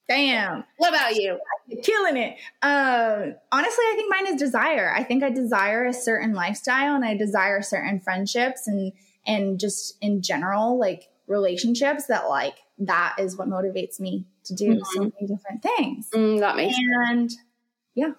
Damn. 0.08 0.64
What 0.78 0.90
about 0.90 1.16
you? 1.16 1.40
Killing 1.82 2.18
it. 2.18 2.38
Um, 2.62 3.36
honestly, 3.52 3.86
I 3.86 3.94
think 3.96 4.12
mine 4.12 4.28
is 4.28 4.40
desire. 4.40 4.94
I 4.96 5.04
think 5.04 5.24
I 5.24 5.32
desire 5.32 5.86
a 5.86 5.94
certain 5.94 6.34
lifestyle 6.34 6.96
and 6.96 7.04
I 7.04 7.18
desire 7.18 7.62
certain 7.62 8.00
friendships 8.00 8.68
and 8.68 8.92
and 9.26 9.60
just 9.60 9.98
in 10.02 10.22
general, 10.22 10.78
like 10.78 11.10
relationships 11.28 12.06
that 12.06 12.30
like 12.30 12.58
that 12.78 13.16
is 13.18 13.36
what 13.36 13.48
motivates 13.48 14.00
me 14.00 14.26
to 14.44 14.54
do 14.54 14.72
mm-hmm. 14.72 14.84
so 14.94 15.00
many 15.00 15.28
different 15.28 15.64
things. 15.64 16.10
Mm, 16.14 16.40
that 16.40 16.56
makes 16.56 16.76
and 16.78 17.32
sense. 17.32 17.42
yeah. 17.96 18.12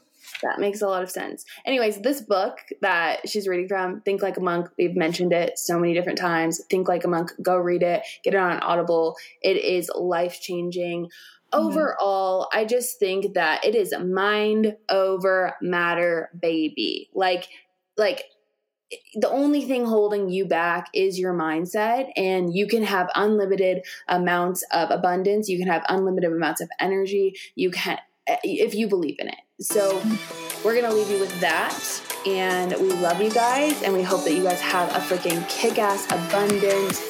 That 0.43 0.59
makes 0.59 0.83
a 0.83 0.87
lot 0.87 1.03
of 1.03 1.11
sense. 1.11 1.45
Anyways, 1.65 2.01
this 2.01 2.21
book 2.21 2.59
that 2.83 3.29
she's 3.29 3.49
reading 3.49 3.69
from, 3.69 4.01
Think 4.03 4.23
Like 4.23 4.37
a 4.37 4.41
Monk, 4.41 4.69
we've 4.79 4.97
mentioned 4.97 5.33
it 5.33 5.59
so 5.59 5.79
many 5.79 5.95
different 5.95 6.19
times. 6.19 6.61
Think 6.71 6.89
Like 6.89 7.05
a 7.05 7.09
Monk, 7.09 7.33
go 7.43 7.57
read 7.57 7.83
it, 7.83 8.03
get 8.23 8.35
it 8.35 8.39
on 8.39 8.59
Audible. 8.61 9.17
It 9.43 9.57
is 9.57 9.91
life 9.95 10.41
changing. 10.41 11.07
Mm-hmm. 11.07 11.67
Overall, 11.67 12.49
I 12.53 12.65
just 12.65 12.99
think 12.99 13.35
that 13.35 13.65
it 13.65 13.75
is 13.75 13.95
mind 13.99 14.77
over 14.89 15.55
matter, 15.61 16.31
baby. 16.41 17.09
Like, 17.15 17.49
like 17.97 18.25
the 19.15 19.31
only 19.31 19.63
thing 19.63 19.85
holding 19.85 20.31
you 20.31 20.47
back 20.47 20.87
is 20.95 21.19
your 21.19 21.35
mindset 21.35 22.11
and 22.17 22.55
you 22.55 22.69
can 22.69 22.85
have 22.85 23.09
unlimited 23.15 23.83
amounts 24.07 24.63
of 24.73 24.91
abundance 24.91 25.49
you 25.49 25.59
can 25.59 25.67
have 25.67 25.85
unlimited 25.89 26.31
amounts 26.31 26.61
of 26.61 26.69
energy 26.79 27.35
you 27.57 27.71
can 27.71 27.99
if 28.45 28.75
you 28.75 28.87
believe 28.87 29.17
in 29.19 29.29
it 29.29 29.35
so 29.61 30.03
we're 30.65 30.81
gonna 30.81 30.95
leave 30.95 31.11
you 31.11 31.21
with 31.21 31.41
that 31.41 31.79
and 32.27 32.73
we 32.81 32.93
love 32.95 33.21
you 33.21 33.31
guys 33.31 33.83
and 33.83 33.93
we 33.93 34.03
hope 34.03 34.25
that 34.25 34.33
you 34.33 34.43
guys 34.43 34.61
have 34.61 34.89
a 34.91 35.01
freaking 35.01 35.49
kick-ass 35.49 36.07
abundant 36.07 37.01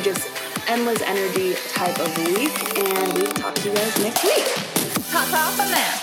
just 0.00 0.28
endless 0.68 1.02
energy 1.02 1.54
type 1.68 1.98
of 1.98 2.16
week. 2.18 2.78
And 2.78 3.12
we 3.14 3.22
will 3.22 3.32
talk 3.32 3.54
to 3.56 3.68
you 3.68 3.74
guys 3.74 3.98
next 4.00 4.24
week. 4.24 4.44
Pop 5.10 5.32
off 5.32 5.60
on 5.60 5.70
that. 5.70 6.01